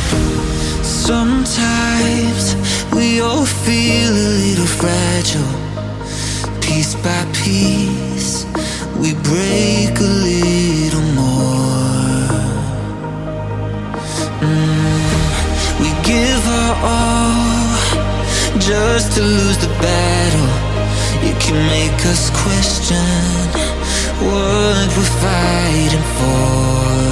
Sometimes 0.83 2.57
we 2.95 3.21
all 3.21 3.45
feel 3.45 4.11
a 4.11 4.29
little 4.41 4.65
fragile. 4.65 5.53
Piece 6.63 6.95
by 6.95 7.23
piece, 7.35 8.47
we 8.97 9.13
break 9.29 9.93
a 10.01 10.13
little 10.25 11.07
more. 11.13 12.29
Mm, 14.41 15.05
we 15.79 15.91
give 16.03 16.43
our 16.49 16.75
all 16.95 17.79
just 18.59 19.13
to 19.17 19.21
lose 19.21 19.59
the 19.59 19.69
battle. 19.85 20.49
It 21.29 21.39
can 21.39 21.59
make 21.69 22.07
us 22.07 22.31
question 22.43 23.05
what 24.25 24.89
we're 24.97 25.15
fighting 25.21 26.07
for. 26.17 27.12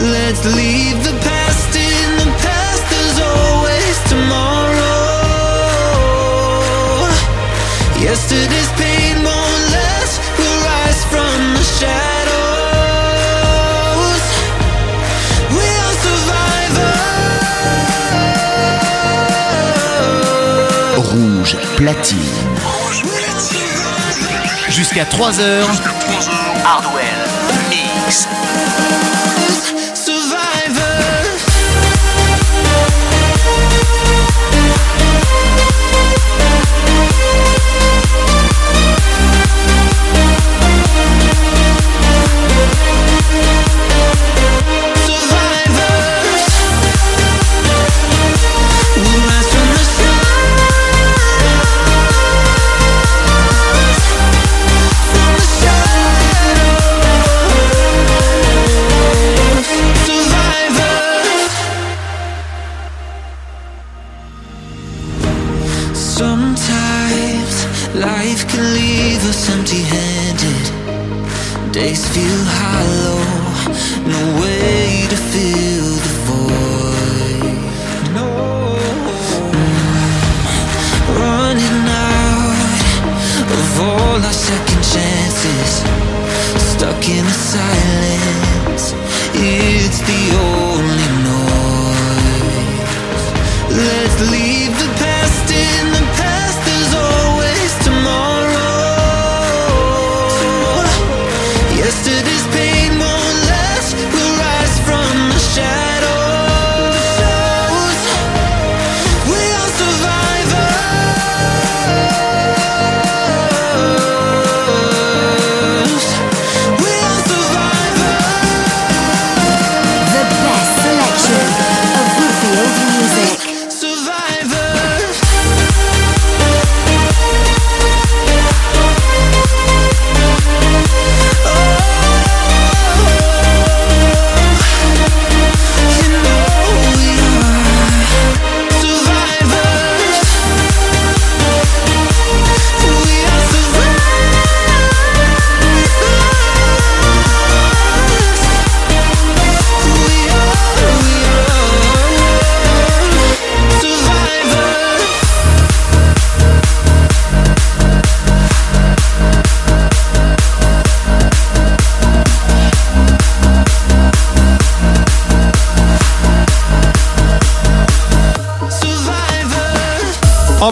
Let's 0.00 0.44
leave 0.44 1.02
the 1.02 1.12
past 1.26 1.74
in 1.74 2.16
the 2.18 2.30
past. 2.38 2.82
There's 2.88 3.18
always 3.18 3.98
tomorrow. 4.08 4.78
Yesterday's 7.98 8.70
pain 8.78 9.24
won't 9.24 9.70
last. 9.74 10.20
We'll 10.38 10.60
rise 10.62 11.04
from 11.10 11.54
the 11.54 11.64
shadows. 11.78 11.98
We 15.50 15.66
are 15.84 15.96
survivors. 16.06 17.12
Rouge 21.12 21.56
platine. 21.76 22.46
Jusqu'à 24.68 25.04
3h. 25.04 25.66
Hardwell 26.62 27.37
Mix. 28.08 29.97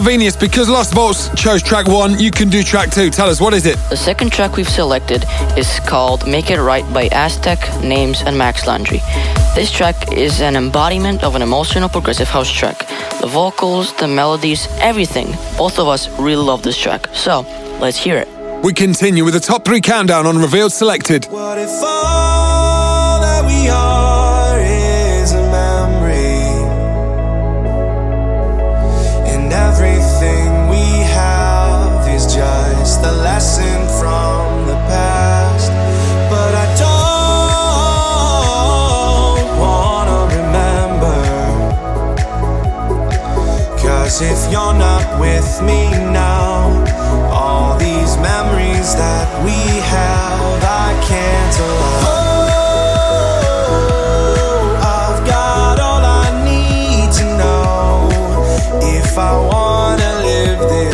Arvenius, 0.07 0.39
because 0.39 0.69
Lost 0.69 0.93
Vaults 0.93 1.27
chose 1.35 1.61
track 1.61 1.85
one, 1.85 2.17
you 2.17 2.31
can 2.31 2.47
do 2.47 2.63
track 2.63 2.91
two. 2.91 3.09
Tell 3.09 3.27
us, 3.27 3.41
what 3.41 3.53
is 3.53 3.65
it? 3.65 3.77
The 3.89 3.97
second 3.97 4.31
track 4.31 4.55
we've 4.55 4.69
selected 4.69 5.25
is 5.57 5.81
called 5.81 6.25
Make 6.25 6.49
It 6.49 6.61
Right 6.61 6.85
by 6.93 7.09
Aztec, 7.11 7.59
Names, 7.83 8.21
and 8.21 8.37
Max 8.37 8.65
Landry. 8.65 8.99
This 9.53 9.69
track 9.69 10.13
is 10.13 10.39
an 10.39 10.55
embodiment 10.55 11.25
of 11.25 11.35
an 11.35 11.41
emotional 11.41 11.89
progressive 11.89 12.29
house 12.29 12.49
track. 12.49 12.87
The 13.19 13.27
vocals, 13.27 13.93
the 13.97 14.07
melodies, 14.07 14.69
everything. 14.79 15.27
Both 15.57 15.77
of 15.77 15.89
us 15.89 16.07
really 16.17 16.41
love 16.41 16.63
this 16.63 16.77
track. 16.77 17.09
So, 17.11 17.41
let's 17.81 17.97
hear 17.97 18.15
it. 18.15 18.29
We 18.63 18.71
continue 18.71 19.25
with 19.25 19.33
the 19.33 19.41
top 19.41 19.65
three 19.65 19.81
countdown 19.81 20.25
on 20.25 20.37
Revealed 20.37 20.71
Selected. 20.71 21.27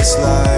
Live 0.03 0.19
this 0.19 0.52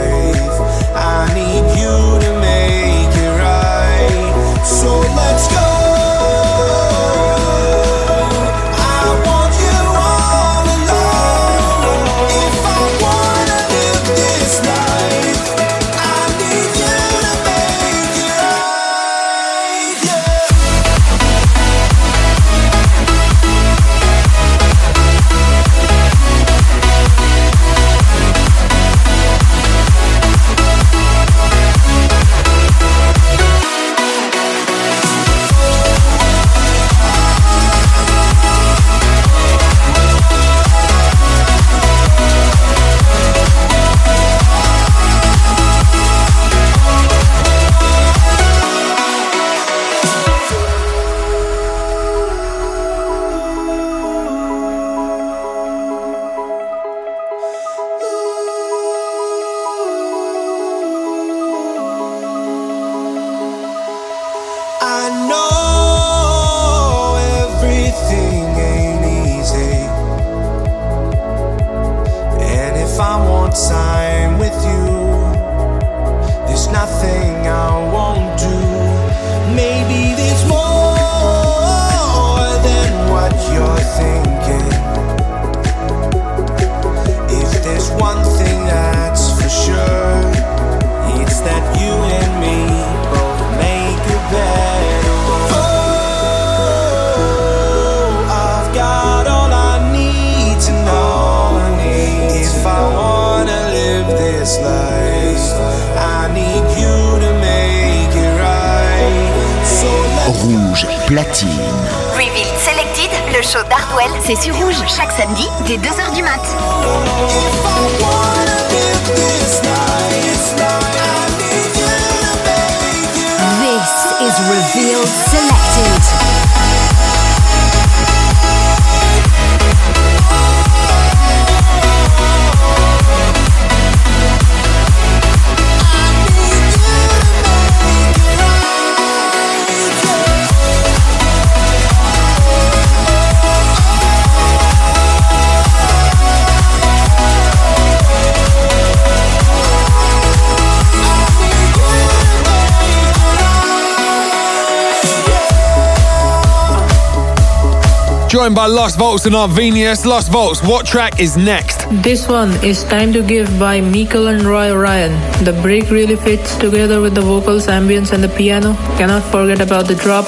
Joined 158.36 158.54
by 158.54 158.66
Lost 158.66 159.00
Vaults 159.00 159.26
and 159.26 159.34
Arvenius. 159.34 160.06
Lost 160.06 160.30
Vaults, 160.30 160.62
what 160.62 160.86
track 160.86 161.22
is 161.22 161.38
next? 161.38 161.88
This 162.04 162.28
one 162.28 162.52
is 162.66 162.84
Time 162.84 163.14
to 163.14 163.24
Give 163.24 163.48
by 163.58 163.80
Mikkel 163.80 164.28
and 164.28 164.44
Roy 164.44 164.76
Ryan. 164.76 165.14
The 165.46 165.54
break 165.62 165.90
really 165.90 166.18
fits 166.18 166.58
together 166.58 167.00
with 167.00 167.16
the 167.16 167.22
vocals, 167.22 167.68
ambience, 167.68 168.12
and 168.12 168.22
the 168.22 168.28
piano. 168.28 168.74
Cannot 168.98 169.24
forget 169.32 169.62
about 169.62 169.88
the 169.88 169.96
drop. 169.96 170.26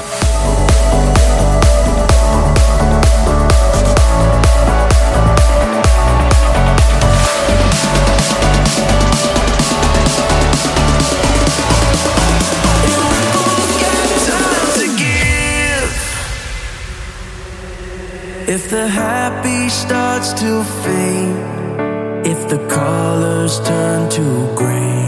If 18.58 18.72
the 18.72 18.88
happy 18.88 19.70
starts 19.70 20.34
to 20.42 20.64
fade, 20.82 22.26
if 22.26 22.50
the 22.50 22.58
colors 22.68 23.60
turn 23.60 24.10
to 24.18 24.26
gray, 24.56 25.04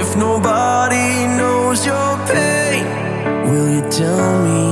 if 0.00 0.16
nobody 0.16 1.26
knows 1.38 1.84
your 1.84 2.12
pain, 2.32 2.84
will 3.50 3.68
you 3.76 3.82
tell 3.90 4.32
me? 4.46 4.62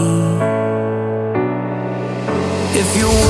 If 2.81 2.89
your 3.03 3.22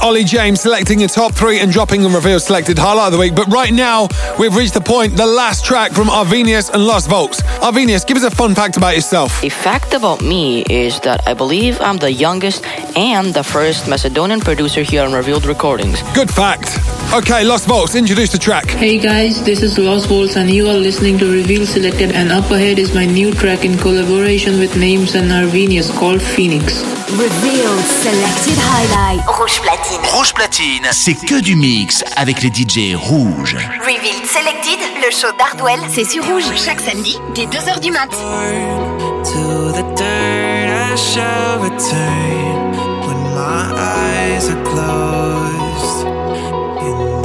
Ollie 0.00 0.24
James 0.24 0.60
selecting 0.60 1.02
a 1.04 1.08
top 1.08 1.34
three 1.34 1.60
and 1.60 1.72
dropping 1.72 2.04
a 2.04 2.08
revealed 2.08 2.42
selected 2.42 2.78
highlight 2.78 3.06
of 3.06 3.12
the 3.12 3.18
week. 3.18 3.34
But 3.34 3.46
right 3.46 3.72
now, 3.72 4.08
we've 4.38 4.54
reached 4.54 4.74
the 4.74 4.80
point, 4.80 5.16
the 5.16 5.26
last 5.26 5.64
track 5.64 5.92
from 5.92 6.08
Arvinius 6.08 6.70
and 6.70 6.84
Lost 6.86 7.08
Volks. 7.08 7.42
Arvinius, 7.60 8.06
give 8.06 8.16
us 8.16 8.24
a 8.24 8.30
fun 8.30 8.54
fact 8.54 8.76
about 8.76 8.94
yourself. 8.94 9.42
A 9.42 9.48
fact 9.48 9.94
about 9.94 10.22
me 10.22 10.62
is 10.68 11.00
that 11.00 11.26
I 11.26 11.34
believe 11.34 11.80
I'm 11.80 11.96
the 11.98 12.12
youngest 12.12 12.64
and 12.96 13.32
the 13.32 13.44
first 13.44 13.88
Macedonian 13.88 14.40
producer 14.40 14.82
here 14.82 15.02
on 15.02 15.12
Revealed 15.12 15.46
Recordings. 15.46 16.02
Good 16.14 16.30
fact. 16.30 16.78
Okay, 17.12 17.42
Lost 17.42 17.66
Volks, 17.66 17.96
introduce 17.96 18.30
the 18.30 18.38
track. 18.38 18.70
Hey 18.70 18.96
guys, 18.96 19.42
this 19.42 19.64
is 19.64 19.76
Lost 19.76 20.06
Volts 20.06 20.36
and 20.36 20.48
you 20.48 20.68
are 20.68 20.76
listening 20.76 21.18
to 21.18 21.26
Revealed 21.26 21.66
Selected 21.66 22.12
and 22.12 22.30
up 22.30 22.48
ahead 22.52 22.78
is 22.78 22.94
my 22.94 23.04
new 23.04 23.34
track 23.34 23.64
in 23.64 23.76
collaboration 23.78 24.60
with 24.60 24.76
Names 24.76 25.16
and 25.16 25.28
Arvinius 25.32 25.90
called 25.98 26.22
Phoenix. 26.22 26.84
Revealed 27.10 27.80
selected 27.80 28.56
highlight. 28.62 29.26
Rouge 29.26 29.58
platine. 29.60 30.00
Rouge 30.14 30.32
platine, 30.32 30.86
c'est 30.92 31.14
que 31.14 31.40
du 31.40 31.56
mix 31.56 32.04
avec 32.14 32.42
les 32.42 32.50
DJ 32.50 32.94
rouges. 32.94 33.56
Revealed 33.80 34.26
Selected, 34.26 34.78
le 35.04 35.10
show 35.10 35.32
d'Hardwell, 35.36 35.80
c'est 35.88 36.08
sur 36.08 36.24
Rouge. 36.24 36.44
Chaque 36.54 36.80
samedi, 36.80 37.18
dès 37.34 37.46
2h 37.46 37.80
du 37.80 37.90
mat. 37.90 38.08
To 38.08 39.72
the 39.72 39.82
dirt 39.96 40.70
I 40.70 40.96
shall 40.96 41.58
return 41.58 42.70
when 43.04 43.34
my 43.34 43.74
eyes 43.74 44.48
are 44.48 44.62
closed 44.62 45.59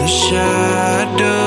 in 0.08 1.45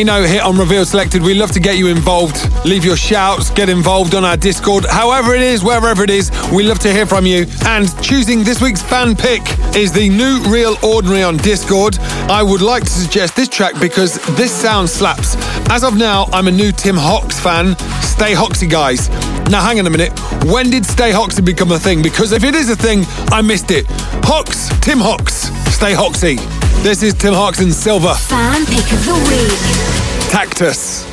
Know, 0.00 0.22
hit 0.22 0.40
on 0.40 0.56
Reveal 0.56 0.86
Selected, 0.86 1.22
we 1.22 1.34
love 1.34 1.50
to 1.52 1.60
get 1.60 1.76
you 1.76 1.88
involved. 1.88 2.48
Leave 2.64 2.86
your 2.86 2.96
shouts, 2.96 3.50
get 3.50 3.68
involved 3.68 4.14
on 4.14 4.24
our 4.24 4.36
Discord. 4.36 4.86
However 4.86 5.34
it 5.34 5.42
is, 5.42 5.62
wherever 5.62 6.02
it 6.02 6.08
is, 6.08 6.30
we 6.50 6.62
love 6.62 6.78
to 6.80 6.92
hear 6.92 7.04
from 7.04 7.26
you. 7.26 7.46
And 7.66 7.86
choosing 8.02 8.42
this 8.42 8.62
week's 8.62 8.82
fan 8.82 9.14
pick 9.14 9.42
is 9.76 9.92
the 9.92 10.08
new 10.08 10.40
Real 10.50 10.76
Ordinary 10.82 11.22
on 11.22 11.36
Discord. 11.36 11.98
I 12.30 12.42
would 12.42 12.62
like 12.62 12.84
to 12.84 12.90
suggest 12.90 13.36
this 13.36 13.48
track 13.48 13.78
because 13.78 14.14
this 14.36 14.50
sound 14.50 14.88
slaps. 14.88 15.36
As 15.68 15.84
of 15.84 15.98
now, 15.98 16.28
I'm 16.32 16.48
a 16.48 16.52
new 16.52 16.72
Tim 16.72 16.96
Hox 16.96 17.38
fan. 17.38 17.76
Stay 18.02 18.32
Hoxy, 18.32 18.68
guys. 18.68 19.10
Now, 19.50 19.62
hang 19.62 19.78
on 19.80 19.86
a 19.86 19.90
minute. 19.90 20.18
When 20.46 20.70
did 20.70 20.86
Stay 20.86 21.12
Hoxy 21.12 21.44
become 21.44 21.72
a 21.72 21.78
thing? 21.78 22.02
Because 22.02 22.32
if 22.32 22.42
it 22.42 22.54
is 22.54 22.70
a 22.70 22.76
thing, 22.76 23.04
I 23.30 23.42
missed 23.42 23.70
it. 23.70 23.84
Hox, 24.24 24.70
Tim 24.80 24.98
Hox, 24.98 25.50
Stay 25.74 25.92
Hoxy. 25.92 26.36
This 26.82 27.02
is 27.02 27.12
Tim 27.12 27.34
Hox 27.34 27.60
and 27.60 27.72
Silver. 27.72 28.14
Fan 28.14 28.64
pick 28.64 28.90
of 28.92 29.04
the 29.04 29.14
week. 29.28 29.89
Cactus. 30.30 31.04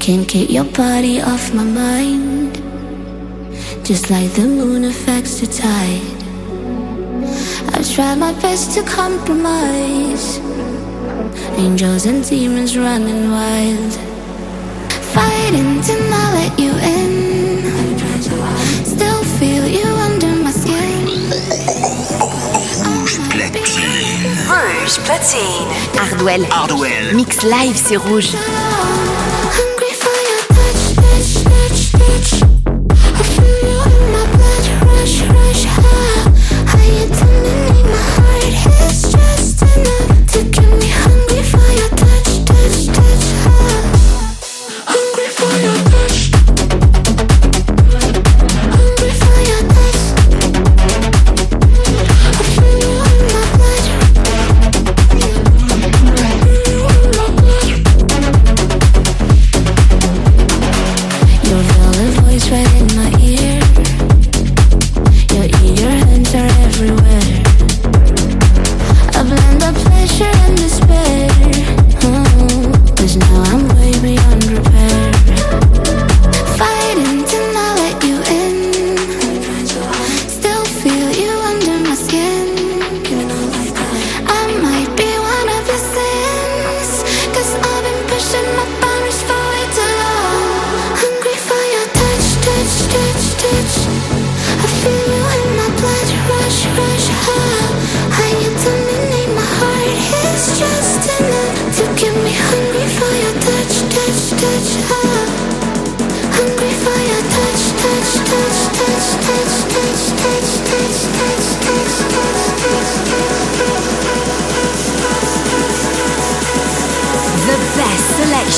Can't 0.00 0.26
get 0.28 0.50
your 0.50 0.64
body 0.64 1.20
off 1.20 1.54
my 1.54 1.62
mind. 1.62 2.56
Just 3.84 4.10
like 4.10 4.32
the 4.32 4.42
moon 4.42 4.86
affects 4.86 5.38
the 5.38 5.46
tide. 5.46 6.24
I've 7.72 7.88
tried 7.94 8.16
my 8.16 8.32
best 8.40 8.72
to 8.72 8.82
compromise. 8.82 10.38
Angels 11.56 12.06
and 12.06 12.28
demons 12.28 12.76
running 12.76 13.30
wild. 13.30 14.13
Rouge 24.84 24.98
platine. 25.04 25.40
Hardwell. 25.96 26.44
Hardwell. 26.50 27.14
Mix 27.14 27.42
live, 27.42 27.76
c'est 27.76 27.96
rouge. 27.96 28.30
just. 39.10 40.13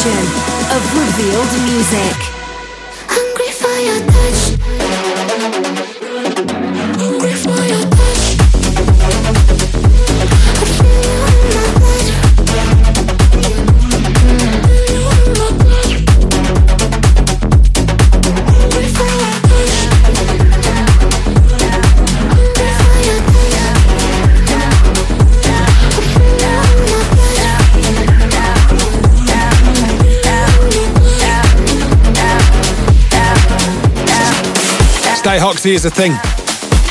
Of 0.05 0.83
revealed 0.99 1.53
music. 1.65 2.46
Is 35.67 35.85
a 35.85 35.91
thing. 35.91 36.13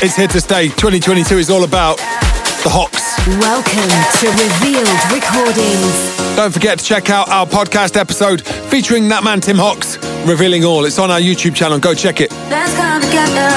It's 0.02 0.16
here 0.16 0.28
to 0.28 0.38
stay. 0.38 0.68
2022 0.68 1.38
is 1.38 1.48
all 1.48 1.64
about 1.64 1.96
the 1.96 2.68
Hox. 2.68 3.16
Welcome 3.40 3.88
to 4.20 4.28
Revealed 4.36 5.00
Recordings. 5.10 6.36
Don't 6.36 6.52
forget 6.52 6.78
to 6.80 6.84
check 6.84 7.08
out 7.08 7.26
our 7.30 7.46
podcast 7.46 7.96
episode 7.96 8.42
featuring 8.42 9.08
that 9.08 9.24
man 9.24 9.40
Tim 9.40 9.56
Hox, 9.56 9.96
revealing 10.28 10.62
all. 10.66 10.84
It's 10.84 10.98
on 10.98 11.10
our 11.10 11.18
YouTube 11.18 11.56
channel. 11.56 11.78
Go 11.78 11.94
check 11.94 12.20
it. 12.20 12.30
Let's 12.50 12.76
come 12.76 13.00
together 13.00 13.48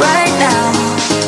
right 0.00 0.32
now. 0.40 1.27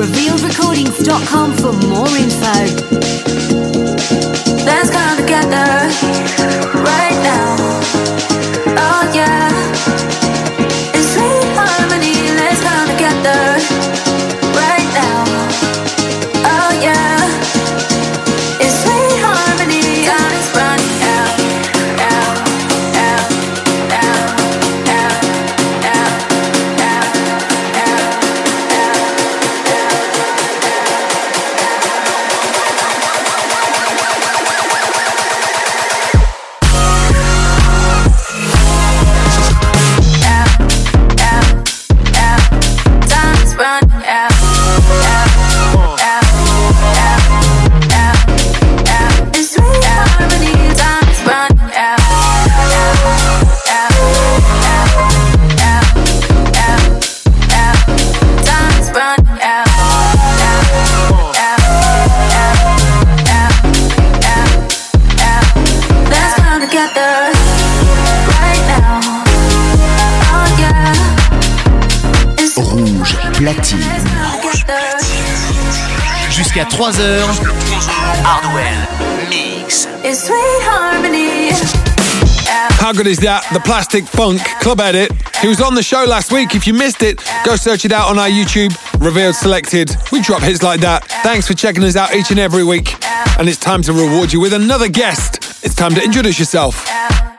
Revealedrecordings.com 0.00 1.52
for 1.58 1.72
more 1.86 2.08
info. 2.16 3.39
3h. 76.70 77.38
Hardwell 78.24 79.28
Mix. 79.28 79.86
In 80.04 80.14
sweet 80.14 80.62
harmony. 80.62 81.50
How 82.78 82.92
good 82.92 83.06
is 83.06 83.18
that? 83.18 83.46
The 83.52 83.60
Plastic 83.60 84.04
Funk 84.04 84.40
Club 84.60 84.80
Edit. 84.80 85.12
He 85.42 85.48
was 85.48 85.60
on 85.60 85.74
the 85.74 85.82
show 85.82 86.04
last 86.04 86.32
week. 86.32 86.54
If 86.54 86.66
you 86.66 86.74
missed 86.74 87.02
it, 87.02 87.22
go 87.44 87.56
search 87.56 87.84
it 87.84 87.92
out 87.92 88.08
on 88.08 88.18
our 88.18 88.28
YouTube. 88.28 88.72
Revealed 89.04 89.34
Selected. 89.34 89.94
We 90.12 90.22
drop 90.22 90.42
hits 90.42 90.62
like 90.62 90.80
that. 90.80 91.04
Thanks 91.22 91.46
for 91.46 91.54
checking 91.54 91.84
us 91.84 91.96
out 91.96 92.14
each 92.14 92.30
and 92.30 92.38
every 92.40 92.64
week. 92.64 92.94
And 93.38 93.48
it's 93.48 93.58
time 93.58 93.82
to 93.82 93.92
reward 93.92 94.32
you 94.32 94.40
with 94.40 94.52
another 94.54 94.88
guest. 94.88 95.64
It's 95.64 95.74
time 95.74 95.94
to 95.94 96.02
introduce 96.02 96.38
yourself. 96.38 96.86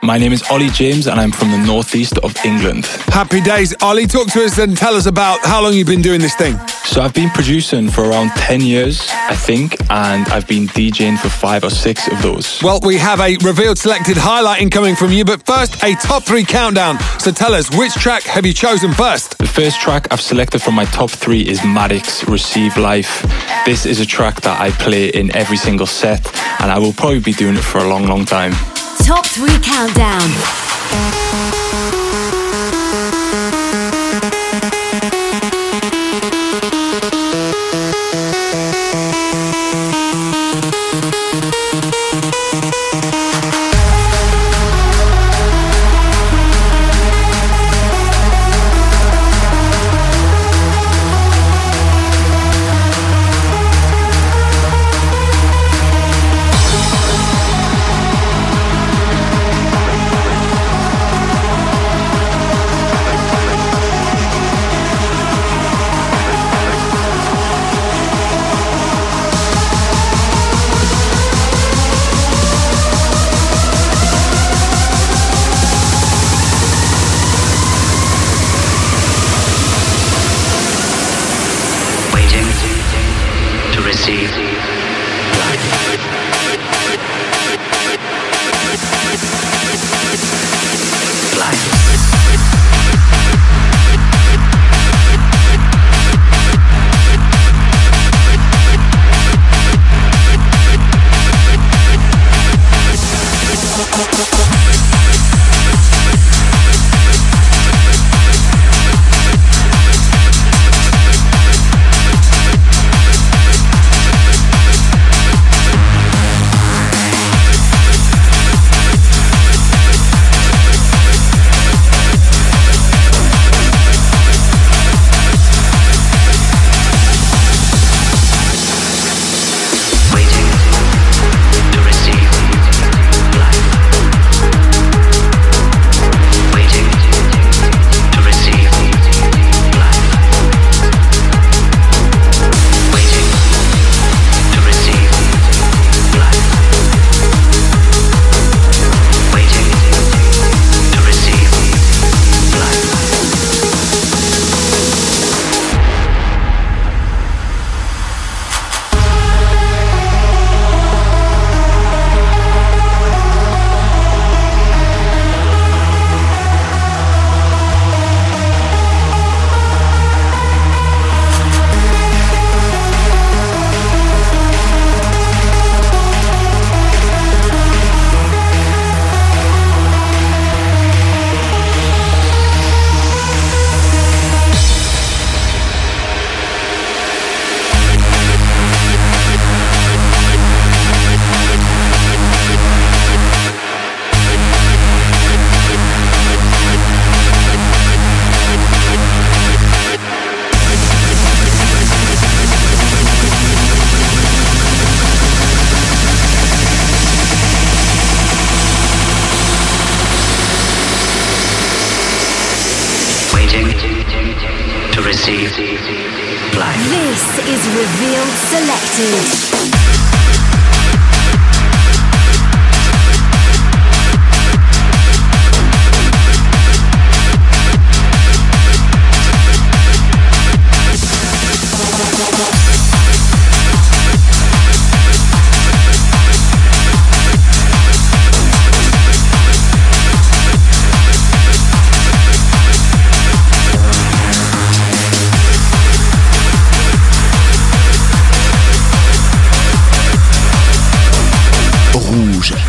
My 0.02 0.18
name 0.18 0.32
is 0.32 0.42
Ollie 0.50 0.70
James 0.70 1.06
and 1.06 1.18
I'm 1.20 1.32
from 1.32 1.50
the 1.50 1.58
northeast 1.58 2.18
of 2.18 2.36
England. 2.44 2.86
Happy 3.08 3.40
days. 3.40 3.74
Ollie, 3.82 4.06
talk 4.06 4.28
to 4.32 4.44
us 4.44 4.58
and 4.58 4.76
tell 4.76 4.94
us 4.94 5.06
about 5.06 5.40
how 5.44 5.62
long 5.62 5.74
you've 5.74 5.86
been 5.86 6.02
doing 6.02 6.20
this 6.20 6.34
thing. 6.34 6.58
So 6.92 7.00
I've 7.00 7.14
been 7.14 7.30
producing 7.30 7.88
for 7.88 8.04
around 8.04 8.32
10 8.32 8.60
years, 8.60 9.08
I 9.10 9.34
think, 9.34 9.80
and 9.88 10.28
I've 10.28 10.46
been 10.46 10.66
DJing 10.66 11.18
for 11.18 11.30
five 11.30 11.64
or 11.64 11.70
six 11.70 12.06
of 12.06 12.20
those. 12.20 12.62
Well, 12.62 12.80
we 12.84 12.98
have 12.98 13.18
a 13.18 13.38
revealed 13.38 13.78
selected 13.78 14.18
highlighting 14.18 14.70
coming 14.70 14.94
from 14.94 15.10
you, 15.10 15.24
but 15.24 15.42
first, 15.46 15.82
a 15.82 15.94
top 15.94 16.22
three 16.24 16.44
countdown. 16.44 16.98
So 17.18 17.30
tell 17.32 17.54
us, 17.54 17.74
which 17.78 17.94
track 17.94 18.24
have 18.24 18.44
you 18.44 18.52
chosen 18.52 18.92
first? 18.92 19.38
The 19.38 19.46
first 19.46 19.80
track 19.80 20.06
I've 20.10 20.20
selected 20.20 20.60
from 20.60 20.74
my 20.74 20.84
top 20.84 21.08
three 21.08 21.40
is 21.40 21.60
Maddix 21.60 22.28
Receive 22.28 22.76
Life. 22.76 23.22
This 23.64 23.86
is 23.86 23.98
a 23.98 24.04
track 24.04 24.42
that 24.42 24.60
I 24.60 24.70
play 24.72 25.08
in 25.08 25.34
every 25.34 25.56
single 25.56 25.86
set, 25.86 26.20
and 26.60 26.70
I 26.70 26.78
will 26.78 26.92
probably 26.92 27.20
be 27.20 27.32
doing 27.32 27.56
it 27.56 27.64
for 27.64 27.78
a 27.78 27.88
long, 27.88 28.04
long 28.04 28.26
time. 28.26 28.52
Top 28.98 29.24
3 29.24 29.48
Countdown. 29.62 30.28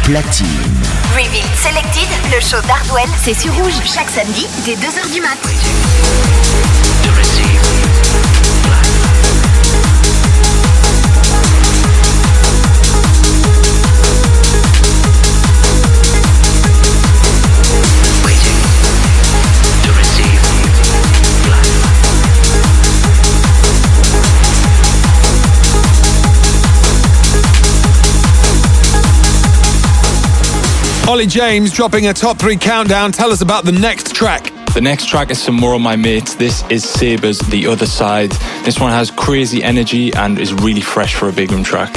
Platine. 0.03 0.47
Revealed 1.15 1.55
Selected, 1.55 2.09
le 2.33 2.41
show 2.41 2.61
d'Hardwell, 2.67 3.09
c'est 3.23 3.33
sur 3.33 3.53
Rouge 3.53 3.73
chaque 3.85 4.09
samedi 4.09 4.47
dès 4.65 4.75
2h 4.75 5.11
du 5.13 5.21
mat. 5.21 6.42
Ollie 31.05 31.27
James 31.27 31.73
dropping 31.73 32.07
a 32.07 32.13
top 32.13 32.39
three 32.39 32.55
countdown. 32.55 33.11
Tell 33.11 33.31
us 33.31 33.41
about 33.41 33.65
the 33.65 33.73
next 33.73 34.15
track. 34.15 34.53
The 34.73 34.79
next 34.79 35.07
track 35.07 35.31
is 35.31 35.41
some 35.41 35.55
more 35.55 35.75
of 35.75 35.81
my 35.81 35.97
mates. 35.97 36.35
This 36.35 36.63
is 36.69 36.87
Sabers, 36.87 37.39
The 37.39 37.67
Other 37.67 37.85
Side. 37.85 38.31
This 38.63 38.79
one 38.79 38.91
has 38.91 39.11
crazy 39.11 39.61
energy 39.61 40.13
and 40.13 40.39
is 40.39 40.53
really 40.53 40.81
fresh 40.81 41.13
for 41.13 41.27
a 41.27 41.33
big 41.33 41.51
room 41.51 41.63
track. 41.63 41.93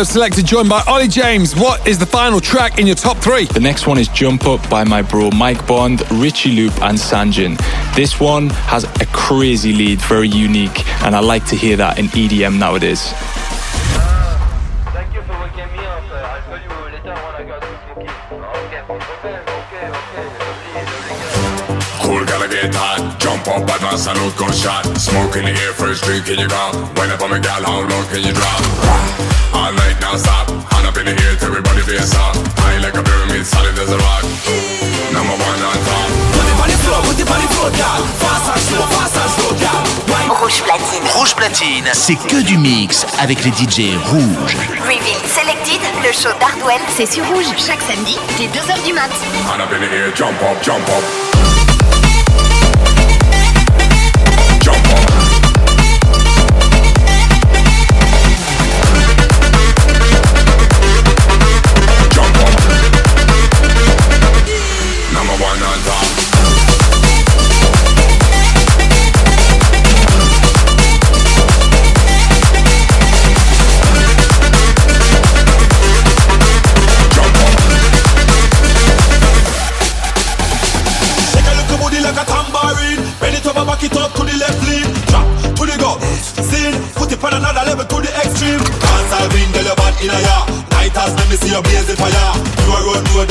Revealed 0.00 0.12
selected, 0.12 0.46
joined 0.46 0.70
by 0.70 0.82
Ollie 0.86 1.08
James. 1.08 1.54
What 1.54 1.86
is 1.86 1.98
the 1.98 2.06
final 2.06 2.40
track 2.40 2.78
in 2.78 2.86
your 2.86 2.96
top 2.96 3.18
three? 3.18 3.44
The 3.44 3.60
next 3.60 3.86
one 3.86 3.98
is 3.98 4.08
Jump 4.08 4.46
Up 4.46 4.66
by 4.70 4.82
my 4.82 5.02
bro 5.02 5.30
Mike 5.30 5.66
Bond, 5.66 6.10
Richie 6.12 6.52
Loop, 6.52 6.72
and 6.80 6.96
Sanjin. 6.96 7.58
This 7.94 8.18
one 8.18 8.48
has 8.48 8.84
a 8.84 9.06
crazy 9.12 9.74
lead, 9.74 10.00
very 10.00 10.26
unique, 10.26 10.88
and 11.02 11.14
I 11.14 11.20
like 11.20 11.44
to 11.48 11.54
hear 11.54 11.76
that 11.76 11.98
in 11.98 12.06
EDM 12.06 12.58
nowadays. 12.58 13.12
Thank 14.96 15.12
you 15.12 15.20
for 15.20 15.38
waking 15.38 15.68
me 15.68 15.84
up. 15.84 16.02
I 16.08 16.40
told 16.48 16.62
you 16.62 16.70
later 16.96 17.12
when 17.12 17.34
I 17.36 17.44
got 17.44 17.60
to 17.60 17.68
smoking. 17.84 18.08
Cool 22.00 22.24
gotta 22.24 22.48
get 22.48 22.74
hot, 22.74 23.20
jump 23.20 23.46
up, 23.48 23.66
bad 23.66 23.82
man 23.82 23.98
salute, 23.98 24.34
gunshot 24.38 24.96
Smoke 24.96 25.36
in 25.36 25.44
the 25.44 25.50
air, 25.50 25.74
first 25.74 26.04
drink 26.04 26.26
in 26.28 26.38
your 26.38 26.48
car 26.48 26.74
When 26.96 27.10
up 27.10 27.20
on 27.20 27.32
me 27.32 27.40
gal, 27.40 27.62
how 27.62 27.80
low 27.82 28.02
can 28.08 28.22
you 28.24 28.32
drop? 28.32 29.29
All 29.60 29.76
night 29.76 30.00
non-stop, 30.00 30.48
hand 30.72 30.86
up 30.88 30.96
in 30.96 31.04
the 31.04 31.12
air, 31.12 31.36
everybody 31.44 31.84
face 31.84 32.16
up 32.16 32.32
High 32.64 32.80
like 32.80 32.96
a 32.96 33.04
pyramid, 33.04 33.44
solid 33.44 33.76
as 33.76 33.92
a 33.92 33.98
rock. 34.00 34.24
Number 35.12 35.36
one 35.36 35.60
on 35.60 35.76
top. 35.84 36.08
Put 36.32 36.48
it 36.48 36.56
on 36.64 36.68
the 36.72 36.78
floor, 36.80 37.00
put 37.04 37.20
it 37.20 37.28
on 37.28 37.40
the 37.44 37.48
floor, 37.52 37.68
gal 37.76 38.00
Fast 38.24 38.56
and 38.56 38.62
slow, 38.64 38.86
fast 38.88 39.20
and 39.20 39.30
slow, 39.36 39.52
gal 39.60 39.84
Rouge 40.40 40.62
platine. 40.62 41.04
Rouge 41.14 41.34
platine, 41.34 41.84
c'est 41.92 42.14
que 42.14 42.40
du 42.40 42.56
mix 42.56 43.04
avec 43.20 43.44
les 43.44 43.50
DJ 43.50 43.98
rouges. 44.06 44.56
Reveal 44.88 45.20
Selected, 45.28 45.80
le 46.04 46.12
show 46.12 46.32
d'Hardwell, 46.40 46.80
c'est 46.96 47.12
sur 47.12 47.26
Rouge 47.26 47.52
chaque 47.58 47.82
samedi 47.82 48.16
dès 48.38 48.46
2h 48.46 48.86
du 48.86 48.94
mat. 48.94 49.10
Hand 49.46 49.60
up 49.60 49.72
in 49.72 49.80
the 49.80 49.92
air, 49.92 50.10
jump 50.16 50.40
up, 50.40 50.62
jump 50.62 50.88
up 50.88 51.39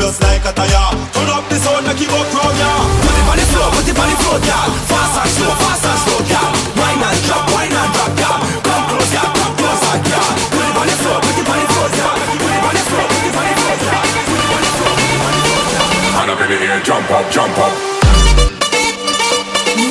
just 0.10 0.22
like 0.26 0.41
a 0.41 0.51
tire. 0.57 0.89
Turn 1.14 1.30
up 1.30 1.45
the 1.49 1.57
sound, 1.62 1.86
make 1.86 2.01
it 2.01 2.10
go 2.10 2.18
crown 2.34 2.53
ya. 2.57 2.72
Put 3.05 3.14
it 3.14 3.30
on 3.30 3.38
the 3.38 3.45
floor, 3.53 3.70
put 3.78 3.86
it 3.86 3.93
on 3.93 4.10
the 4.10 4.18
floor, 4.18 4.39
girl. 4.41 4.68
Fast 4.89 5.22
and 5.22 5.30
slow, 5.38 5.53
fast 5.62 5.86
and 5.86 5.99
slow, 6.01 6.20
girl. 6.26 6.49
Wine 6.82 6.97
and 6.97 7.20
drop, 7.30 7.45
wine 7.53 7.70
and 7.70 7.91
drop, 7.93 8.12
girl. 8.18 8.38
Come 8.66 8.86
close, 8.89 9.12
girl, 9.14 9.30
come 9.38 9.53
closer, 9.53 9.97
girl. 10.10 10.30
Put 10.49 10.66
it 10.66 10.76
on 10.82 10.88
the 10.89 10.97
floor, 10.97 11.18
put 11.22 11.38
it 11.38 11.45
on 11.45 11.57
the 11.62 11.68
floor, 11.70 11.89
girl. 11.93 12.16
Put 12.41 12.49
it 12.49 12.64
on 12.66 12.74
the 12.74 12.84
floor, 12.89 13.05
put 13.05 13.22
it 13.22 13.38
on 13.38 13.45
the 13.45 13.53
floor, 13.62 13.78
girl. 13.86 14.01
Put 14.26 14.41
it 14.41 14.49
on 14.49 14.62
the 14.66 14.72
floor, 14.74 14.93
put 14.97 15.14
it 15.14 15.22
on 15.30 15.34
the 15.38 15.41
floor, 15.45 15.64
girl. 15.70 15.88
Hand 16.18 16.30
up 16.34 16.41
in 16.41 16.49
the 16.49 16.57
air, 16.57 16.82
jump 16.82 17.10
up, 17.14 17.26
jump 17.30 17.57
up 17.62 17.74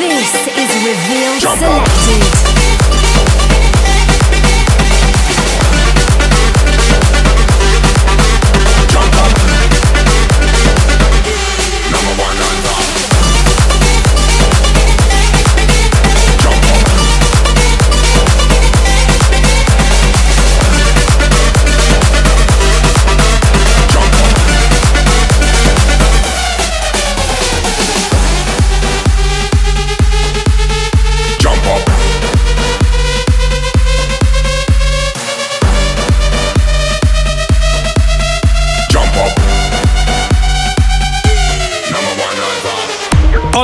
This 0.03 0.31
is 0.51 0.71
Revealed 0.83 1.39
Jump 1.39 1.62
up. 1.62 1.87
Selected. 1.87 2.28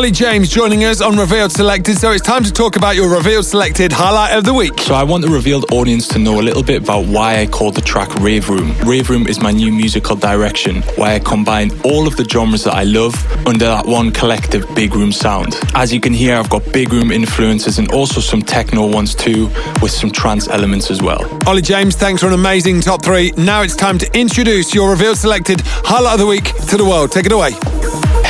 Ollie 0.04 0.12
James 0.12 0.50
joining 0.50 0.84
us 0.84 1.00
on 1.00 1.16
Revealed 1.16 1.50
Selected. 1.50 1.96
So 1.96 2.12
it's 2.12 2.22
time 2.22 2.44
to 2.44 2.52
talk 2.52 2.76
about 2.76 2.94
your 2.94 3.08
Revealed 3.08 3.46
Selected 3.46 3.90
highlight 3.90 4.36
of 4.36 4.44
the 4.44 4.52
week. 4.52 4.78
So 4.80 4.94
I 4.94 5.02
want 5.02 5.24
the 5.24 5.30
revealed 5.30 5.72
audience 5.72 6.06
to 6.08 6.18
know 6.18 6.40
a 6.40 6.42
little 6.42 6.62
bit 6.62 6.82
about 6.82 7.06
why 7.06 7.40
I 7.40 7.46
called 7.46 7.74
the 7.74 7.80
track 7.80 8.14
Rave 8.16 8.50
Room. 8.50 8.76
Rave 8.84 9.08
Room 9.08 9.26
is 9.26 9.40
my 9.40 9.50
new 9.50 9.72
musical 9.72 10.14
direction, 10.14 10.82
why 10.96 11.14
I 11.14 11.20
combine 11.20 11.70
all 11.84 12.06
of 12.06 12.16
the 12.16 12.24
genres 12.24 12.64
that 12.64 12.74
I 12.74 12.82
love 12.82 13.14
under 13.46 13.64
that 13.64 13.86
one 13.86 14.12
collective 14.12 14.66
big 14.74 14.94
room 14.94 15.10
sound. 15.10 15.58
As 15.74 15.90
you 15.90 16.02
can 16.02 16.12
hear, 16.12 16.36
I've 16.36 16.50
got 16.50 16.70
big 16.70 16.92
room 16.92 17.10
influences 17.10 17.78
and 17.78 17.90
also 17.90 18.20
some 18.20 18.42
techno 18.42 18.86
ones 18.86 19.14
too, 19.14 19.46
with 19.80 19.90
some 19.90 20.10
trance 20.10 20.48
elements 20.48 20.90
as 20.90 21.00
well. 21.00 21.26
Ollie 21.48 21.62
James, 21.62 21.96
thanks 21.96 22.20
for 22.20 22.26
an 22.26 22.34
amazing 22.34 22.82
top 22.82 23.02
three. 23.02 23.32
Now 23.38 23.62
it's 23.62 23.74
time 23.74 23.96
to 23.96 24.18
introduce 24.18 24.74
your 24.74 24.90
Revealed 24.90 25.16
Selected 25.16 25.62
highlight 25.64 26.12
of 26.12 26.20
the 26.20 26.26
week 26.26 26.52
to 26.68 26.76
the 26.76 26.84
world. 26.84 27.10
Take 27.10 27.24
it 27.24 27.32
away. 27.32 27.52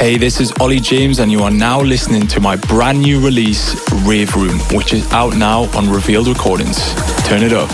Hey, 0.04 0.18
this 0.18 0.38
is 0.38 0.52
Ollie 0.60 0.80
James, 0.80 1.18
and 1.18 1.32
you 1.32 1.42
are 1.44 1.50
now 1.50 1.80
listening 1.80 2.26
to 2.26 2.38
my 2.38 2.56
brand 2.56 3.00
new 3.00 3.24
release, 3.24 3.74
Rave 4.04 4.36
Room, 4.36 4.58
which 4.76 4.92
is 4.92 5.10
out 5.12 5.34
now 5.34 5.62
on 5.74 5.88
Revealed 5.88 6.28
Recordings. 6.28 6.92
Turn 7.24 7.42
it 7.42 7.54
up. 7.54 7.70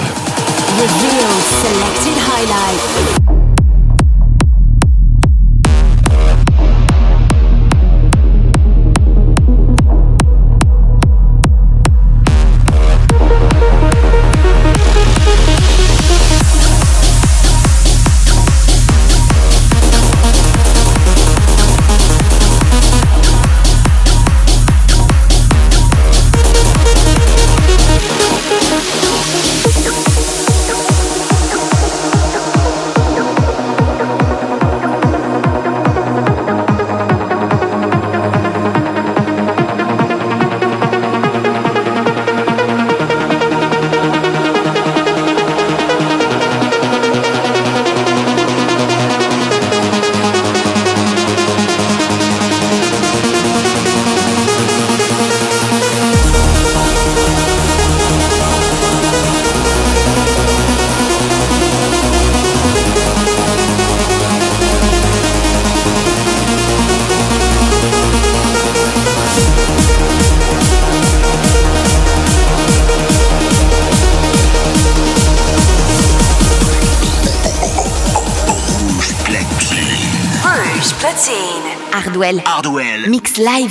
Revealed 0.79 1.43
Selected 1.59 2.17
Highlight. 2.23 3.40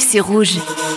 Mix 0.10 0.16
live 0.16 0.22
sur 0.24 0.26
Rouge. 0.26 0.89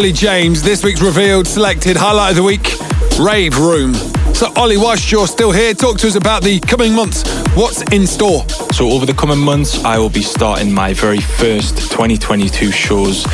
Ollie 0.00 0.12
James, 0.12 0.62
this 0.62 0.82
week's 0.82 1.02
revealed 1.02 1.46
selected 1.46 1.94
highlight 1.94 2.30
of 2.30 2.36
the 2.36 2.42
week, 2.42 2.72
Rave 3.20 3.58
Room. 3.58 3.92
So, 4.32 4.50
Ollie, 4.56 4.78
whilst 4.78 5.12
you're 5.12 5.26
still 5.26 5.52
here, 5.52 5.74
talk 5.74 5.98
to 5.98 6.06
us 6.06 6.14
about 6.14 6.42
the 6.42 6.58
coming 6.60 6.94
months. 6.94 7.22
What's 7.54 7.82
in 7.92 8.06
store? 8.06 8.48
So 8.72 8.88
over 8.88 9.04
the 9.04 9.12
coming 9.12 9.38
months, 9.38 9.84
I 9.84 9.98
will 9.98 10.08
be 10.08 10.22
starting 10.22 10.72
my 10.72 10.94
very 10.94 11.20
first 11.20 11.76
2022 11.90 12.70
shows, 12.70 13.26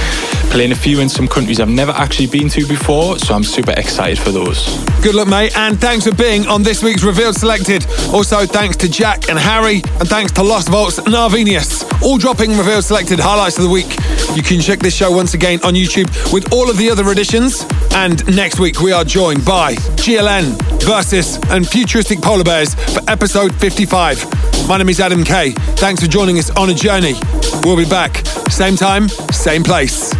playing 0.50 0.72
a 0.72 0.74
few 0.74 0.98
in 0.98 1.08
some 1.08 1.28
countries 1.28 1.60
I've 1.60 1.68
never 1.68 1.92
actually 1.92 2.26
been 2.26 2.48
to 2.48 2.66
before, 2.66 3.16
so 3.20 3.34
I'm 3.34 3.44
super 3.44 3.74
excited 3.76 4.18
for 4.18 4.32
those. 4.32 4.66
Good 5.02 5.14
luck, 5.14 5.28
mate, 5.28 5.56
and 5.56 5.80
thanks 5.80 6.04
for 6.04 6.14
being 6.16 6.48
on 6.48 6.64
this 6.64 6.82
week's 6.82 7.04
Revealed 7.04 7.36
Selected. 7.36 7.86
Also, 8.12 8.44
thanks 8.44 8.76
to 8.78 8.88
Jack 8.88 9.28
and 9.28 9.38
Harry, 9.38 9.82
and 10.00 10.08
thanks 10.08 10.32
to 10.32 10.42
Lost 10.42 10.68
Vaults 10.68 10.98
and 10.98 11.14
Arvenius, 11.14 11.84
all 12.02 12.18
dropping 12.18 12.58
Revealed 12.58 12.82
Selected 12.82 13.20
highlights 13.20 13.56
of 13.56 13.62
the 13.62 13.70
week. 13.70 13.94
You 14.36 14.42
can 14.42 14.60
check 14.60 14.80
this 14.80 14.94
show 14.94 15.10
once 15.10 15.32
again 15.32 15.60
on 15.64 15.72
YouTube 15.72 16.30
with 16.30 16.52
all 16.52 16.68
of 16.68 16.76
the 16.76 16.90
other 16.90 17.10
editions. 17.10 17.64
And 17.92 18.36
next 18.36 18.60
week, 18.60 18.80
we 18.80 18.92
are 18.92 19.02
joined 19.02 19.46
by 19.46 19.76
GLN, 19.96 20.60
Versus, 20.82 21.38
and 21.48 21.66
Futuristic 21.66 22.20
Polar 22.20 22.44
Bears 22.44 22.74
for 22.74 23.00
episode 23.08 23.54
55. 23.54 24.68
My 24.68 24.76
name 24.76 24.90
is 24.90 25.00
Adam 25.00 25.24
Kay. 25.24 25.52
Thanks 25.76 26.02
for 26.02 26.08
joining 26.08 26.38
us 26.38 26.50
on 26.50 26.68
a 26.68 26.74
journey. 26.74 27.14
We'll 27.64 27.78
be 27.78 27.88
back, 27.88 28.26
same 28.50 28.76
time, 28.76 29.08
same 29.08 29.62
place. 29.62 30.12